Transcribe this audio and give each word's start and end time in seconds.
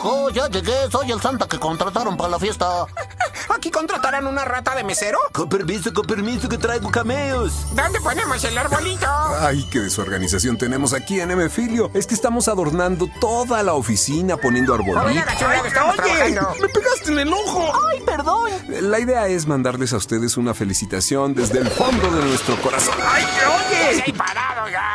Ojo, 0.00 0.30
ya 0.30 0.48
llegué. 0.48 0.90
Soy 0.90 1.10
el 1.10 1.20
Santa 1.20 1.46
que 1.48 1.58
contrataron 1.58 2.16
para 2.16 2.30
la 2.30 2.38
fiesta. 2.38 2.86
¿Aquí 3.54 3.70
contratarán 3.70 4.26
una 4.26 4.44
rata 4.44 4.74
de 4.74 4.84
mesero? 4.84 5.18
Con 5.32 5.48
permiso, 5.48 5.92
con 5.92 6.06
permiso, 6.06 6.48
que 6.48 6.58
traigo 6.58 6.90
cameos. 6.90 7.52
¿Dónde 7.74 8.00
ponemos 8.00 8.42
el 8.44 8.56
arbolito? 8.56 9.06
Ay, 9.40 9.66
qué 9.70 9.80
desorganización 9.80 10.56
tenemos 10.58 10.92
aquí 10.92 11.20
en 11.20 11.36
Mfilio. 11.46 11.90
Es 11.94 12.06
que 12.06 12.14
estamos 12.14 12.48
adornando 12.48 13.08
toda 13.20 13.62
la 13.62 13.74
oficina, 13.74 14.36
poniendo 14.36 14.74
arbolitos. 14.74 15.04
Oye, 15.04 15.22
trabajando. 15.70 16.54
¡Me 16.60 16.68
pegaste 16.68 17.12
en 17.12 17.18
el 17.18 17.32
ojo! 17.32 17.72
Ay, 17.90 18.00
perdón. 18.04 18.50
La 18.68 19.00
idea 19.00 19.26
es 19.28 19.46
mandarles 19.46 19.92
a 19.92 19.96
ustedes 19.96 20.36
una 20.36 20.54
felicitación 20.54 21.34
desde 21.34 21.58
el 21.58 21.68
fondo 21.68 22.10
de 22.10 22.24
nuestro 22.24 22.60
corazón. 22.60 22.94
¡Ay, 23.04 23.24
oye! 23.24 24.02
¡Ahí 24.06 24.12
parado, 24.12 24.64
oiga! 24.64 24.87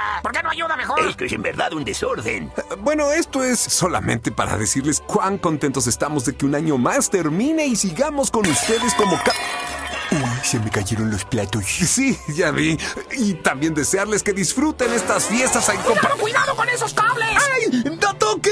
¿Por 0.53 0.67
qué 0.67 0.67
no 0.67 0.73
ayuda 0.73 0.77
mejor? 0.77 1.07
Esto 1.09 1.25
es 1.25 1.31
en 1.33 1.41
verdad 1.41 1.73
un 1.73 1.83
desorden. 1.83 2.51
Bueno, 2.79 3.11
esto 3.11 3.43
es 3.43 3.59
solamente 3.59 4.31
para 4.31 4.57
decirles 4.57 5.01
cuán 5.05 5.37
contentos 5.37 5.87
estamos 5.87 6.25
de 6.25 6.35
que 6.35 6.45
un 6.45 6.55
año 6.55 6.77
más 6.77 7.09
termine 7.09 7.65
y 7.65 7.75
sigamos 7.75 8.29
con 8.31 8.45
ustedes 8.47 8.93
como... 8.95 9.17
ca- 9.23 9.33
Uy, 10.11 10.19
se 10.43 10.59
me 10.59 10.69
cayeron 10.69 11.09
los 11.09 11.25
platos. 11.25 11.65
Sí, 11.65 12.15
ya 12.35 12.51
vi. 12.51 12.77
Y 13.17 13.33
también 13.35 13.73
desearles 13.73 14.21
que 14.21 14.31
disfruten 14.33 14.93
estas 14.93 15.25
fiestas 15.25 15.67
en 15.69 15.77
compa- 15.77 16.01
¡Pero 16.01 16.17
cuidado 16.17 16.55
con 16.55 16.69
esos 16.69 16.93
cables! 16.93 17.29
¡Ay! 17.55 17.83
¡No 17.99 18.13
toque! 18.15 18.51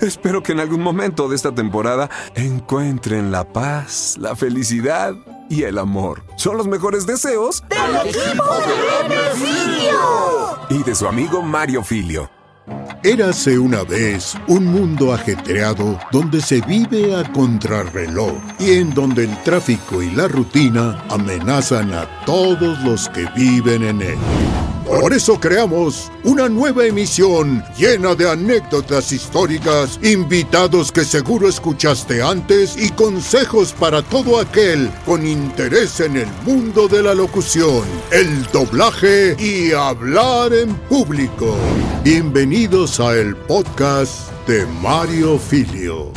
Espero 0.00 0.42
que 0.42 0.52
en 0.52 0.60
algún 0.60 0.82
momento 0.82 1.28
de 1.28 1.36
esta 1.36 1.54
temporada 1.54 2.08
encuentren 2.34 3.30
la 3.30 3.44
paz, 3.52 4.16
la 4.18 4.34
felicidad 4.36 5.14
y 5.48 5.64
el 5.64 5.78
amor. 5.78 6.22
Son 6.36 6.56
los 6.56 6.66
mejores 6.66 7.06
deseos 7.06 7.64
¡El 7.70 8.08
equipo 8.08 8.44
de 9.08 9.36
Filio! 9.36 10.58
y 10.70 10.82
de 10.82 10.94
su 10.94 11.06
amigo 11.06 11.42
Mario 11.42 11.82
Filio. 11.82 12.30
Érase 13.02 13.58
una 13.58 13.82
vez 13.82 14.34
un 14.46 14.66
mundo 14.66 15.14
ajetreado 15.14 15.98
donde 16.12 16.40
se 16.42 16.60
vive 16.60 17.16
a 17.16 17.24
contrarreloj 17.32 18.34
y 18.58 18.72
en 18.72 18.92
donde 18.92 19.24
el 19.24 19.42
tráfico 19.42 20.02
y 20.02 20.10
la 20.10 20.28
rutina 20.28 21.02
amenazan 21.08 21.94
a 21.94 22.06
todos 22.26 22.78
los 22.82 23.08
que 23.08 23.26
viven 23.34 23.84
en 23.84 24.02
él. 24.02 24.18
Por 24.90 25.12
eso 25.12 25.38
creamos 25.38 26.10
una 26.24 26.48
nueva 26.48 26.84
emisión 26.84 27.62
llena 27.78 28.16
de 28.16 28.28
anécdotas 28.28 29.12
históricas, 29.12 30.00
invitados 30.02 30.90
que 30.90 31.04
seguro 31.04 31.48
escuchaste 31.48 32.20
antes 32.20 32.76
y 32.76 32.90
consejos 32.90 33.72
para 33.72 34.02
todo 34.02 34.40
aquel 34.40 34.90
con 35.06 35.24
interés 35.24 36.00
en 36.00 36.16
el 36.16 36.28
mundo 36.44 36.88
de 36.88 37.04
la 37.04 37.14
locución, 37.14 37.84
el 38.10 38.42
doblaje 38.50 39.36
y 39.38 39.72
hablar 39.72 40.52
en 40.52 40.74
público. 40.74 41.56
Bienvenidos 42.60 43.00
a 43.00 43.16
el 43.16 43.34
podcast 43.36 44.30
de 44.46 44.66
Mario 44.66 45.38
Filio. 45.38 46.12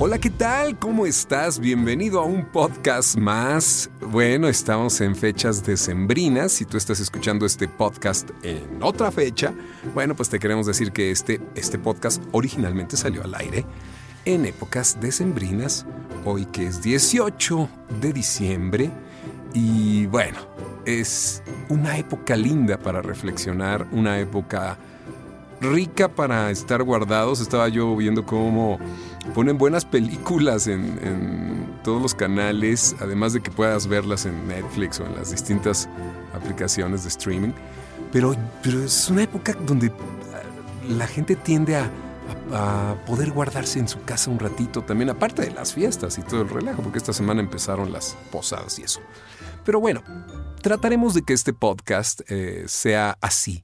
Hola, 0.00 0.18
¿qué 0.18 0.30
tal? 0.30 0.76
¿Cómo 0.80 1.06
estás? 1.06 1.60
Bienvenido 1.60 2.18
a 2.18 2.24
un 2.24 2.44
podcast 2.44 3.16
más. 3.16 3.88
Bueno, 4.00 4.48
estamos 4.48 5.00
en 5.00 5.14
fechas 5.14 5.64
decembrinas. 5.64 6.50
Si 6.50 6.64
tú 6.64 6.76
estás 6.76 6.98
escuchando 6.98 7.46
este 7.46 7.68
podcast 7.68 8.30
en 8.42 8.82
otra 8.82 9.12
fecha, 9.12 9.54
bueno, 9.94 10.16
pues 10.16 10.28
te 10.28 10.40
queremos 10.40 10.66
decir 10.66 10.90
que 10.90 11.12
este, 11.12 11.40
este 11.54 11.78
podcast 11.78 12.20
originalmente 12.32 12.96
salió 12.96 13.22
al 13.22 13.32
aire 13.36 13.64
en 14.24 14.44
épocas 14.44 14.98
decembrinas, 15.00 15.86
hoy 16.24 16.46
que 16.46 16.66
es 16.66 16.82
18 16.82 17.68
de 18.00 18.12
diciembre. 18.12 18.90
Y 19.54 20.06
bueno, 20.06 20.38
es 20.86 21.42
una 21.68 21.98
época 21.98 22.36
linda 22.36 22.78
para 22.78 23.02
reflexionar, 23.02 23.86
una 23.92 24.18
época 24.20 24.78
rica 25.60 26.08
para 26.08 26.50
estar 26.50 26.82
guardados. 26.82 27.40
Estaba 27.40 27.68
yo 27.68 27.94
viendo 27.96 28.24
cómo 28.24 28.78
ponen 29.34 29.58
buenas 29.58 29.84
películas 29.84 30.68
en, 30.68 31.66
todos 31.82 32.02
los 32.02 32.14
canales, 32.14 32.96
además 33.00 33.32
de 33.32 33.40
que 33.40 33.50
puedas 33.50 33.86
verlas 33.86 34.26
en 34.26 34.48
Netflix 34.48 34.98
o 34.98 35.06
en 35.06 35.14
las 35.14 35.30
distintas 35.30 35.88
aplicaciones 36.34 37.02
de 37.02 37.08
streaming. 37.10 37.52
Pero, 38.12 38.34
es 38.64 39.08
una 39.08 39.22
época 39.22 39.52
donde 39.66 39.92
la 40.88 41.06
gente 41.06 41.36
tiende 41.36 41.76
a, 41.76 41.90
a, 42.52 42.90
a, 42.90 43.04
poder 43.04 43.30
guardarse 43.30 43.78
en 43.78 43.86
su 43.86 44.02
casa 44.02 44.30
un 44.30 44.38
ratito, 44.40 44.82
también 44.82 45.10
aparte 45.10 45.42
de 45.42 45.52
las 45.52 45.72
fiestas 45.72 46.18
y 46.18 46.22
todo 46.22 46.42
el 46.42 46.48
relajo, 46.48 46.82
porque 46.82 46.98
esta 46.98 47.12
semana 47.12 47.40
empezaron 47.40 47.92
las 47.92 48.16
posadas 48.32 48.78
y 48.80 48.82
eso. 48.82 49.00
Pero 49.64 49.80
bueno, 49.80 50.02
trataremos 50.66 51.14
de 51.14 51.22
que 51.22 51.32
este 51.32 51.52
podcast 51.52 52.22
eh, 52.28 52.64
sea 52.66 53.16
así, 53.20 53.62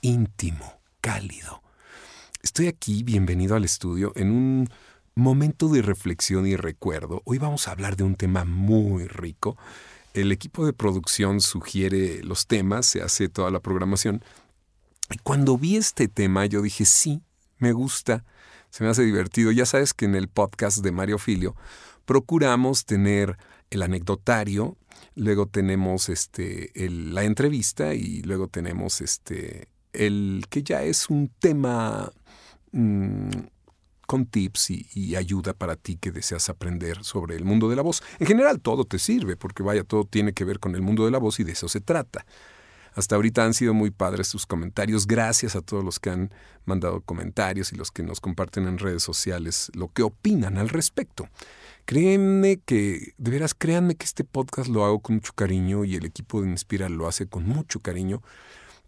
íntimo 0.00 0.80
cálido. 1.00 1.62
Estoy 2.42 2.66
aquí, 2.66 3.04
bienvenido 3.04 3.54
al 3.54 3.64
estudio, 3.64 4.10
en 4.16 4.32
un 4.32 4.68
momento 5.14 5.68
de 5.68 5.82
reflexión 5.82 6.48
y 6.48 6.56
recuerdo. 6.56 7.22
Hoy 7.26 7.38
vamos 7.38 7.68
a 7.68 7.70
hablar 7.70 7.94
de 7.94 8.02
un 8.02 8.16
tema 8.16 8.44
muy 8.44 9.06
rico. 9.06 9.56
El 10.14 10.32
equipo 10.32 10.66
de 10.66 10.72
producción 10.72 11.40
sugiere 11.40 12.24
los 12.24 12.48
temas, 12.48 12.86
se 12.86 13.02
hace 13.02 13.28
toda 13.28 13.52
la 13.52 13.60
programación. 13.60 14.20
Y 15.12 15.18
cuando 15.18 15.56
vi 15.56 15.76
este 15.76 16.08
tema, 16.08 16.44
yo 16.46 16.60
dije, 16.60 16.86
sí, 16.86 17.22
me 17.58 17.70
gusta, 17.70 18.24
se 18.68 18.82
me 18.82 18.90
hace 18.90 19.04
divertido. 19.04 19.52
Ya 19.52 19.64
sabes 19.64 19.94
que 19.94 20.06
en 20.06 20.16
el 20.16 20.26
podcast 20.26 20.78
de 20.78 20.90
Mario 20.90 21.18
Filio 21.18 21.54
procuramos 22.04 22.84
tener 22.84 23.38
el 23.72 23.82
anecdotario, 23.82 24.76
luego 25.14 25.46
tenemos 25.46 26.08
este, 26.10 26.70
la 26.74 27.24
entrevista 27.24 27.94
y 27.94 28.22
luego 28.22 28.48
tenemos 28.48 29.00
este, 29.00 29.68
el 29.92 30.44
que 30.50 30.62
ya 30.62 30.82
es 30.82 31.08
un 31.08 31.30
tema 31.38 32.12
mmm, 32.72 33.30
con 34.06 34.26
tips 34.26 34.70
y, 34.70 34.86
y, 34.92 35.16
ayuda 35.16 35.54
para 35.54 35.76
ti 35.76 35.96
que 35.96 36.12
deseas 36.12 36.50
aprender 36.50 37.02
sobre 37.02 37.34
el 37.34 37.46
mundo 37.46 37.70
de 37.70 37.76
la 37.76 37.82
voz. 37.82 38.02
En 38.18 38.26
general 38.26 38.60
todo 38.60 38.84
te 38.84 38.98
sirve, 38.98 39.36
porque 39.36 39.62
vaya, 39.62 39.84
todo 39.84 40.04
tiene 40.04 40.34
que 40.34 40.44
ver 40.44 40.58
con 40.58 40.74
el 40.74 40.82
mundo 40.82 41.06
de 41.06 41.10
la 41.10 41.18
voz 41.18 41.40
y 41.40 41.44
de 41.44 41.52
eso 41.52 41.66
se 41.68 41.80
trata. 41.80 42.26
Hasta 42.94 43.14
ahorita 43.16 43.42
han 43.42 43.54
sido 43.54 43.72
muy 43.72 43.90
padres 43.90 44.26
sus 44.26 44.44
comentarios. 44.44 45.06
Gracias 45.06 45.56
a 45.56 45.62
todos 45.62 45.82
los 45.82 45.98
que 45.98 46.10
han 46.10 46.30
mandado 46.66 47.00
comentarios 47.00 47.72
y 47.72 47.76
los 47.76 47.90
que 47.90 48.02
nos 48.02 48.20
comparten 48.20 48.68
en 48.68 48.76
redes 48.76 49.02
sociales 49.02 49.70
lo 49.74 49.88
que 49.88 50.02
opinan 50.02 50.58
al 50.58 50.68
respecto. 50.68 51.26
Créanme 51.84 52.60
que, 52.64 53.12
de 53.18 53.30
veras, 53.30 53.54
créanme 53.54 53.96
que 53.96 54.04
este 54.04 54.24
podcast 54.24 54.68
lo 54.68 54.84
hago 54.84 55.00
con 55.00 55.16
mucho 55.16 55.32
cariño 55.34 55.84
y 55.84 55.96
el 55.96 56.04
equipo 56.04 56.40
de 56.40 56.48
Inspira 56.48 56.88
lo 56.88 57.08
hace 57.08 57.26
con 57.26 57.44
mucho 57.46 57.80
cariño 57.80 58.22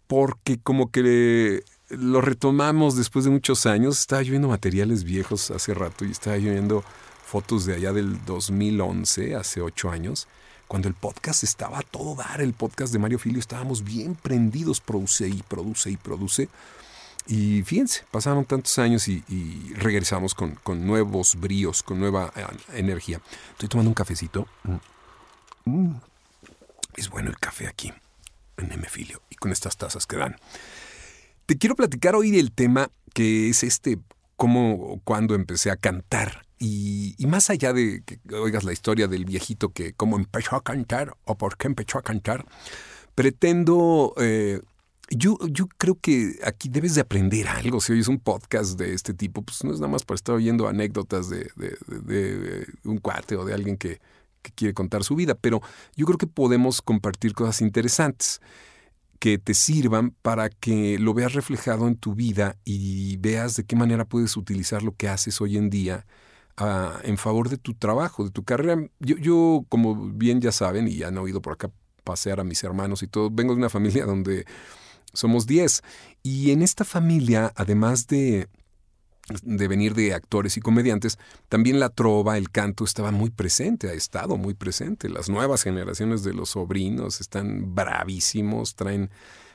porque 0.07 0.59
como 0.59 0.91
que 0.91 1.63
lo 1.89 2.21
retomamos 2.21 2.95
después 2.95 3.25
de 3.25 3.31
muchos 3.31 3.65
años. 3.65 3.99
Estaba 3.99 4.21
yo 4.21 4.31
viendo 4.31 4.47
materiales 4.47 5.03
viejos 5.03 5.51
hace 5.51 5.73
rato 5.73 6.05
y 6.05 6.11
estaba 6.11 6.37
yo 6.37 6.51
viendo 6.51 6.83
fotos 7.25 7.65
de 7.65 7.75
allá 7.75 7.91
del 7.91 8.23
2011, 8.25 9.35
hace 9.35 9.61
ocho 9.61 9.89
años, 9.89 10.27
cuando 10.67 10.87
el 10.87 10.93
podcast 10.93 11.43
estaba 11.43 11.79
a 11.79 11.83
todo 11.83 12.15
dar. 12.15 12.41
El 12.41 12.53
podcast 12.53 12.93
de 12.93 12.99
Mario 12.99 13.19
Filio 13.19 13.39
estábamos 13.39 13.83
bien 13.83 14.15
prendidos, 14.15 14.79
produce 14.79 15.27
y 15.27 15.41
produce 15.47 15.89
y 15.91 15.97
produce. 15.97 16.49
Y 17.27 17.63
fíjense, 17.63 18.03
pasaron 18.11 18.45
tantos 18.45 18.77
años 18.77 19.07
y, 19.07 19.23
regresamos 19.75 20.35
con, 20.35 20.55
con, 20.55 20.85
nuevos 20.85 21.35
bríos, 21.35 21.81
con 21.81 21.99
nueva 21.99 22.31
eh, 22.35 22.45
energía. 22.73 23.19
Estoy 23.53 23.69
tomando 23.69 23.89
un 23.89 23.95
cafecito. 23.95 24.47
Mm. 25.65 25.95
Es 26.95 27.09
bueno 27.09 27.29
el 27.29 27.37
café 27.37 27.67
aquí 27.67 27.91
en 28.57 28.79
Mfilio 28.79 29.21
y 29.29 29.35
con 29.35 29.51
estas 29.51 29.77
tazas 29.77 30.05
que 30.05 30.17
dan. 30.17 30.35
Te 31.45 31.57
quiero 31.57 31.75
platicar 31.75 32.15
hoy 32.15 32.31
del 32.31 32.51
tema 32.51 32.89
que 33.13 33.49
es 33.49 33.63
este, 33.63 33.99
cómo, 34.35 35.01
cuando 35.03 35.35
empecé 35.35 35.71
a 35.71 35.77
cantar. 35.77 36.45
Y, 36.59 37.15
y, 37.17 37.27
más 37.27 37.49
allá 37.49 37.73
de 37.73 38.01
que 38.05 38.19
oigas 38.33 38.63
la 38.63 38.71
historia 38.71 39.07
del 39.07 39.25
viejito 39.25 39.69
que 39.69 39.93
cómo 39.93 40.15
empezó 40.15 40.55
a 40.55 40.63
cantar 40.63 41.17
o 41.25 41.35
por 41.37 41.57
qué 41.57 41.67
empezó 41.67 41.97
a 41.97 42.03
cantar, 42.03 42.45
pretendo... 43.15 44.13
Eh, 44.17 44.61
yo, 45.09 45.37
yo 45.49 45.67
creo 45.77 45.99
que 45.99 46.39
aquí 46.43 46.69
debes 46.69 46.95
de 46.95 47.01
aprender 47.01 47.47
algo. 47.47 47.79
Si 47.79 47.93
oyes 47.93 48.07
un 48.07 48.19
podcast 48.19 48.77
de 48.77 48.93
este 48.93 49.13
tipo, 49.13 49.41
pues 49.41 49.63
no 49.63 49.71
es 49.71 49.79
nada 49.79 49.91
más 49.91 50.03
para 50.03 50.15
estar 50.15 50.35
oyendo 50.35 50.67
anécdotas 50.67 51.29
de, 51.29 51.51
de, 51.55 52.67
un 52.83 52.97
cuate 52.97 53.35
o 53.35 53.45
de 53.45 53.53
alguien 53.53 53.77
que, 53.77 53.99
que 54.41 54.51
quiere 54.51 54.73
contar 54.73 55.03
su 55.03 55.15
vida, 55.15 55.35
pero 55.35 55.61
yo 55.95 56.05
creo 56.05 56.17
que 56.17 56.27
podemos 56.27 56.81
compartir 56.81 57.33
cosas 57.33 57.61
interesantes 57.61 58.41
que 59.19 59.37
te 59.37 59.53
sirvan 59.53 60.11
para 60.21 60.49
que 60.49 60.99
lo 60.99 61.13
veas 61.13 61.33
reflejado 61.33 61.87
en 61.87 61.95
tu 61.95 62.15
vida 62.15 62.57
y 62.65 63.17
veas 63.17 63.55
de 63.55 63.63
qué 63.63 63.75
manera 63.75 64.05
puedes 64.05 64.35
utilizar 64.37 64.83
lo 64.83 64.95
que 64.95 65.07
haces 65.07 65.39
hoy 65.41 65.57
en 65.57 65.69
día 65.69 66.05
uh, 66.59 66.99
en 67.03 67.17
favor 67.17 67.49
de 67.49 67.57
tu 67.57 67.73
trabajo, 67.73 68.23
de 68.25 68.31
tu 68.31 68.43
carrera. 68.43 68.77
Yo, 68.99 69.17
yo, 69.17 69.65
como 69.69 69.95
bien 70.11 70.41
ya 70.41 70.51
saben 70.51 70.87
y 70.87 71.03
han 71.03 71.17
oído 71.17 71.41
por 71.41 71.53
acá 71.53 71.71
pasear 72.03 72.39
a 72.39 72.43
mis 72.43 72.63
hermanos 72.63 73.03
y 73.03 73.07
todo, 73.07 73.29
vengo 73.31 73.53
de 73.53 73.59
una 73.59 73.69
familia 73.69 74.05
donde 74.05 74.45
somos 75.15 75.47
10 75.47 75.81
y 76.23 76.51
en 76.51 76.61
esta 76.61 76.85
familia, 76.85 77.51
además 77.55 78.07
de 78.07 78.47
de 79.43 79.67
venir 79.67 79.95
de 79.95 80.13
actores 80.13 80.57
y 80.57 80.61
comediantes, 80.61 81.17
también 81.49 81.79
la 81.79 81.89
trova, 81.89 82.37
el 82.37 82.51
canto 82.51 82.83
estaba 82.83 83.11
muy 83.11 83.31
presente, 83.31 83.89
ha 83.89 83.93
estado 83.93 84.37
muy 84.37 84.53
presente. 84.53 85.09
Las 85.09 85.29
nuevas 85.29 85.63
generaciones 85.63 86.23
de 86.23 86.33
los 86.33 86.49
sobrinos 86.51 87.21
están 87.21 87.73
bravísimos, 87.73 88.75
traen 88.75 89.09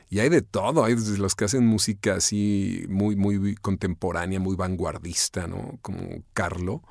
Y 0.08 0.18
hay 0.18 0.28
de 0.28 0.42
todo, 0.42 0.84
hay 0.84 0.94
desde 0.94 1.18
los 1.18 1.36
que 1.36 1.44
hacen 1.44 1.64
música 1.66 2.14
así 2.14 2.84
muy, 2.88 3.14
muy 3.14 3.54
contemporánea, 3.54 4.40
muy 4.40 4.56
vanguardista, 4.56 5.46
¿no? 5.46 5.78
Como 5.82 6.24
Carlo, 6.32 6.82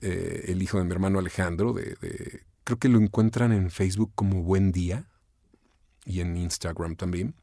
eh, 0.00 0.44
el 0.48 0.62
hijo 0.62 0.78
de 0.78 0.84
mi 0.84 0.92
hermano 0.92 1.18
Alejandro, 1.18 1.72
de, 1.72 1.96
de, 2.00 2.42
creo 2.62 2.78
que 2.78 2.88
lo 2.88 3.00
encuentran 3.00 3.50
en 3.52 3.70
Facebook 3.70 4.12
como 4.14 4.44
Buen 4.44 4.70
Día 4.70 5.08
y 6.04 6.20
en 6.20 6.36
Instagram 6.36 6.94
también. 6.94 7.34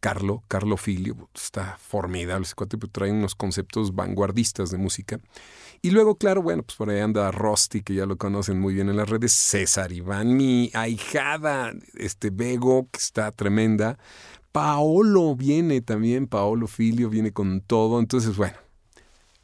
Carlo, 0.00 0.42
Carlo 0.48 0.76
Filio, 0.76 1.28
está 1.34 1.76
formidable 1.78 2.44
ese 2.44 2.54
cuate, 2.54 2.78
pero 2.78 2.90
trae 2.92 3.10
unos 3.10 3.34
conceptos 3.34 3.94
vanguardistas 3.94 4.70
de 4.70 4.78
música. 4.78 5.18
Y 5.82 5.90
luego, 5.90 6.16
claro, 6.16 6.42
bueno, 6.42 6.62
pues 6.62 6.76
por 6.76 6.90
ahí 6.90 7.00
anda 7.00 7.30
Rusty, 7.30 7.82
que 7.82 7.94
ya 7.94 8.06
lo 8.06 8.16
conocen 8.16 8.60
muy 8.60 8.74
bien 8.74 8.88
en 8.88 8.96
las 8.96 9.08
redes, 9.08 9.32
César 9.32 9.92
Iván, 9.92 10.36
mi 10.36 10.70
ahijada, 10.74 11.72
este 11.94 12.30
Bego, 12.30 12.88
que 12.90 12.98
está 12.98 13.32
tremenda. 13.32 13.98
Paolo 14.52 15.36
viene 15.36 15.80
también, 15.80 16.26
Paolo 16.26 16.66
Filio 16.66 17.10
viene 17.10 17.32
con 17.32 17.60
todo. 17.60 18.00
Entonces, 18.00 18.36
bueno, 18.36 18.56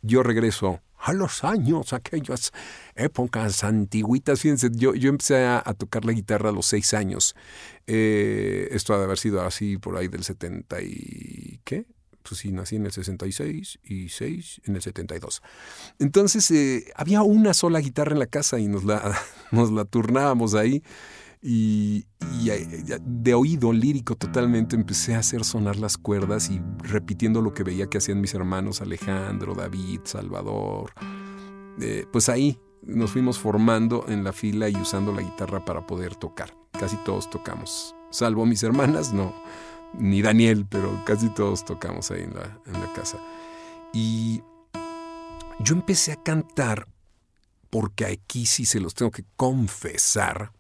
yo 0.03 0.23
regreso 0.23 0.81
a 1.05 1.13
los 1.13 1.45
años, 1.45 1.93
aquellas 1.93 2.51
épocas 2.95 3.63
antiguitas. 3.63 4.41
Fíjense, 4.41 4.71
yo, 4.73 4.95
yo 4.95 5.11
empecé 5.11 5.45
a, 5.45 5.63
tocar 5.77 6.05
la 6.07 6.13
guitarra 6.13 6.49
a 6.49 6.53
los 6.53 6.65
seis 6.65 6.95
años. 6.95 7.37
Eh, 7.87 8.69
esto 8.71 8.95
ha 8.95 8.99
de 8.99 9.05
haber 9.05 9.19
sido 9.19 9.43
así 9.43 9.77
por 9.77 9.97
ahí 9.97 10.09
del 10.09 10.25
70 10.25 10.81
y... 10.81 11.61
¿qué? 11.65 11.87
Pues 12.23 12.41
sí, 12.41 12.53
nací 12.53 12.77
en 12.77 12.87
el 12.87 12.93
66 12.93 13.81
y 13.85 14.09
6 14.09 14.63
en 14.65 14.77
el 14.77 14.81
72. 14.81 15.43
Entonces, 15.99 16.51
eh, 16.51 16.91
había 16.97 17.21
una 17.21 17.53
sola 17.53 17.81
guitarra 17.81 18.13
en 18.13 18.19
la 18.19 18.27
casa 18.27 18.59
y 18.59 18.67
nos 18.67 18.85
la, 18.85 19.15
nos 19.51 19.71
la 19.71 19.85
turnábamos 19.85 20.55
ahí. 20.55 20.83
Y, 21.47 22.07
de 23.05 23.35
oído 23.35 23.71
lírico 23.71 24.17
totalmente 24.17 24.77
empecé 24.77 25.15
a 25.15 25.19
hacer 25.19 25.45
sonar 25.45 25.77
las 25.77 25.99
cuerdas 25.99 26.49
y 26.49 26.59
repitiendo 26.79 27.43
lo 27.43 27.53
que 27.53 27.63
veía 27.63 27.87
que 27.87 27.99
hacían 27.99 28.23
mis 28.23 28.33
hermanos 28.33 28.81
Alejandro, 28.81 29.55
David, 29.55 30.01
Salvador. 30.05 30.93
Eh, 31.81 32.07
pues 32.11 32.31
ahí 32.31 32.59
nos 32.83 33.11
fuimos 33.11 33.39
formando 33.39 34.07
en 34.09 34.25
la 34.25 34.33
fila 34.33 34.71
y 34.71 34.77
usando 34.77 35.13
la 35.13 35.21
guitarra 35.21 35.67
para 35.67 35.87
poder 35.87 36.17
tocar. 36.17 36.57
Casi 36.73 36.97
todos 37.05 37.29
tocamos, 37.29 37.95
salvo 38.11 38.47
mis 38.47 38.63
hermanas, 38.63 39.13
no, 39.13 39.35
ni 39.99 40.23
Daniel, 40.23 40.67
pero 40.67 41.03
casi 41.05 41.29
todos 41.29 41.65
tocamos 41.67 42.11
ahí 42.11 42.23
en 42.23 42.33
la 42.73 42.93
casa. 42.95 43.19
Y 43.93 44.43
yo 45.61 45.75
empecé 45.75 46.13
a 46.13 46.23
cantar 46.23 46.89
porque 47.69 48.07
aquí 48.07 48.47
sí 48.47 48.65
se 48.65 48.81
los 48.81 48.95
tengo 48.95 49.11
que 49.11 49.25
confesar 49.37 50.53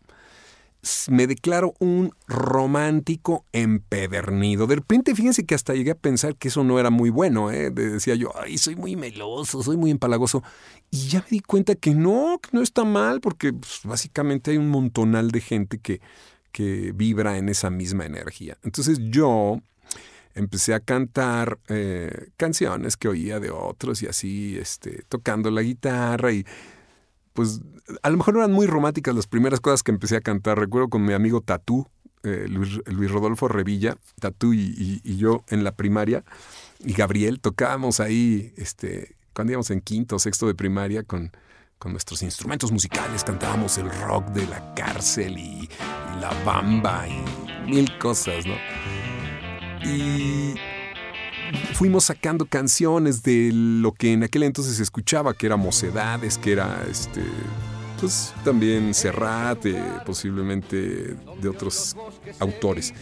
me 1.10 1.26
declaro 1.26 1.75
un 1.78 2.12
romántico 2.26 3.44
empedernido. 3.52 4.66
De 4.66 4.76
repente, 4.76 5.14
fíjense 5.14 5.44
que 5.44 5.54
hasta 5.54 5.75
llegué 5.75 5.92
a 5.92 5.96
pensar 5.96 6.36
que 6.36 6.48
eso 6.48 6.64
no 6.64 6.78
era 6.78 6.90
muy 6.90 7.10
bueno. 7.10 7.50
¿eh? 7.50 7.70
Decía 7.70 8.14
yo, 8.14 8.32
ay, 8.40 8.58
soy 8.58 8.76
muy 8.76 8.96
meloso, 8.96 9.62
soy 9.62 9.76
muy 9.76 9.90
empalagoso. 9.90 10.42
Y 10.90 11.08
ya 11.08 11.20
me 11.20 11.26
di 11.31 11.40
cuenta 11.40 11.75
que 11.75 11.94
no, 11.94 12.38
que 12.42 12.50
no 12.52 12.62
está 12.62 12.84
mal, 12.84 13.20
porque 13.20 13.52
pues, 13.52 13.81
básicamente 13.84 14.50
hay 14.50 14.58
un 14.58 14.69
montonal 14.69 15.31
de 15.31 15.40
gente 15.40 15.78
que, 15.78 16.00
que 16.52 16.92
vibra 16.94 17.38
en 17.38 17.48
esa 17.48 17.70
misma 17.70 18.06
energía. 18.06 18.58
Entonces 18.62 18.98
yo 19.00 19.60
empecé 20.34 20.75
a 20.75 20.81
cantar 20.81 21.58
eh, 21.69 22.28
canciones 22.36 22.96
que 22.96 23.08
oía 23.08 23.40
de 23.40 23.50
otros 23.50 24.02
y 24.02 24.06
así, 24.06 24.58
este, 24.58 25.04
tocando 25.08 25.50
la 25.50 25.62
guitarra 25.62 26.32
y 26.32 26.44
pues 27.34 27.60
a 28.02 28.08
lo 28.08 28.16
mejor 28.16 28.36
eran 28.36 28.52
muy 28.52 28.66
románticas 28.66 29.14
las 29.14 29.26
primeras 29.26 29.60
cosas 29.60 29.82
que 29.82 29.90
empecé 29.90 30.16
a 30.16 30.20
cantar. 30.22 30.58
Recuerdo 30.58 30.88
con 30.88 31.04
mi 31.04 31.12
amigo 31.12 31.42
Tatú, 31.42 31.86
eh, 32.22 32.46
Luis, 32.48 33.10
Rodolfo 33.10 33.48
Revilla, 33.48 33.98
Tatú 34.20 34.54
y, 34.54 35.16
yo 35.16 35.44
en 35.48 35.64
la 35.64 35.72
primaria, 35.72 36.25
y 36.82 36.94
Gabriel, 36.94 37.40
tocábamos 37.40 38.00
ahí, 38.00 38.54
este, 38.56 39.16
cuando 39.34 39.52
íbamos 39.52 39.70
en 39.70 39.81
quinto 39.81 40.16
o 40.16 40.19
sexto 40.19 40.46
de 40.46 40.54
primaria 40.54 41.02
con, 41.02 41.32
con 41.78 41.92
nuestros 41.92 42.22
instrumentos 42.22 42.72
musicales, 42.72 43.25
cantábamos 43.25 43.76
el 43.78 43.90
rock 43.90 44.28
de 44.28 44.46
la 44.46 44.75
cárcel 44.75 45.36
y, 45.36 45.69
y 45.69 46.20
la 46.20 46.31
bamba 46.44 47.06
y 47.08 47.70
mil 47.70 47.98
cosas, 47.98 48.46
¿no? 48.46 48.54
Y 49.84 50.54
fuimos 51.75 52.05
sacando 52.05 52.46
canciones 52.46 53.23
de 53.23 53.50
lo 53.52 53.93
que 53.93 54.12
en 54.12 54.25
aquel 54.25 54.44
entonces 54.44 54.76
se 54.76 54.82
escuchaba, 54.82 55.35
que 55.35 55.46
era 55.46 55.56
Mocedades, 55.56 56.38
que 56.38 56.52
era 56.52 56.85
este, 56.91 57.23
pues 58.00 58.35
también 58.44 58.94
Serrat, 58.94 59.64
posiblemente 60.05 61.17
de 61.41 61.49
otros 61.49 61.96
autores. 62.38 62.93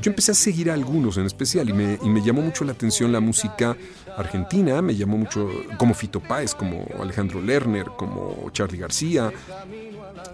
Yo 0.00 0.10
empecé 0.10 0.32
a 0.32 0.34
seguir 0.34 0.70
a 0.70 0.74
algunos 0.74 1.16
en 1.16 1.26
especial 1.26 1.68
y 1.68 1.72
me, 1.72 1.98
y 2.02 2.08
me 2.08 2.22
llamó 2.22 2.42
mucho 2.42 2.64
la 2.64 2.72
atención 2.72 3.10
la 3.10 3.20
música 3.20 3.76
argentina, 4.16 4.80
me 4.82 4.94
llamó 4.94 5.16
mucho 5.16 5.48
como 5.78 5.94
Fito 5.94 6.20
Páez, 6.20 6.54
como 6.54 6.86
Alejandro 7.00 7.40
Lerner, 7.40 7.86
como 7.96 8.50
Charlie 8.52 8.78
García, 8.78 9.32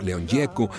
León 0.00 0.26
Gieco. 0.28 0.70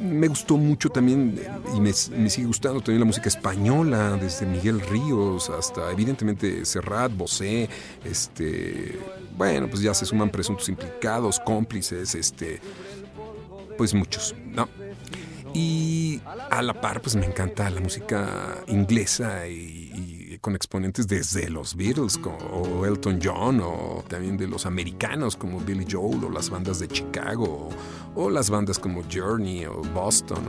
Me 0.00 0.28
gustó 0.28 0.56
mucho 0.56 0.88
también, 0.88 1.40
y 1.74 1.80
me, 1.80 1.92
sigue 1.92 2.46
gustando 2.46 2.80
también 2.80 3.00
la 3.00 3.06
música 3.06 3.28
española, 3.28 4.16
desde 4.20 4.46
Miguel 4.46 4.80
Ríos 4.80 5.50
hasta 5.50 5.90
evidentemente 5.90 6.64
Serrat, 6.64 7.14
Bosé, 7.16 7.68
este, 8.04 8.98
bueno, 9.36 9.68
pues 9.68 9.82
ya 9.82 9.94
se 9.94 10.06
suman 10.06 10.30
presuntos 10.30 10.68
implicados, 10.68 11.40
cómplices, 11.40 12.14
este, 12.14 12.60
pues 13.76 13.94
muchos, 13.94 14.34
¿no? 14.46 14.68
Y 15.54 16.20
a 16.50 16.62
la 16.62 16.80
par, 16.80 17.02
pues 17.02 17.14
me 17.14 17.26
encanta 17.26 17.68
la 17.68 17.80
música 17.80 18.58
inglesa 18.68 19.46
y 19.48 19.81
con 20.42 20.56
exponentes 20.56 21.06
desde 21.06 21.48
los 21.48 21.76
Beatles 21.76 22.20
o 22.52 22.84
Elton 22.84 23.20
John 23.22 23.60
o 23.60 24.04
también 24.08 24.36
de 24.36 24.48
los 24.48 24.66
americanos 24.66 25.36
como 25.36 25.60
Billy 25.60 25.86
Joel 25.88 26.24
o 26.24 26.30
las 26.30 26.50
bandas 26.50 26.80
de 26.80 26.88
Chicago 26.88 27.70
o, 28.16 28.28
las 28.28 28.50
bandas 28.50 28.78
como 28.78 29.02
Journey 29.10 29.64
o 29.64 29.80
Boston 29.94 30.44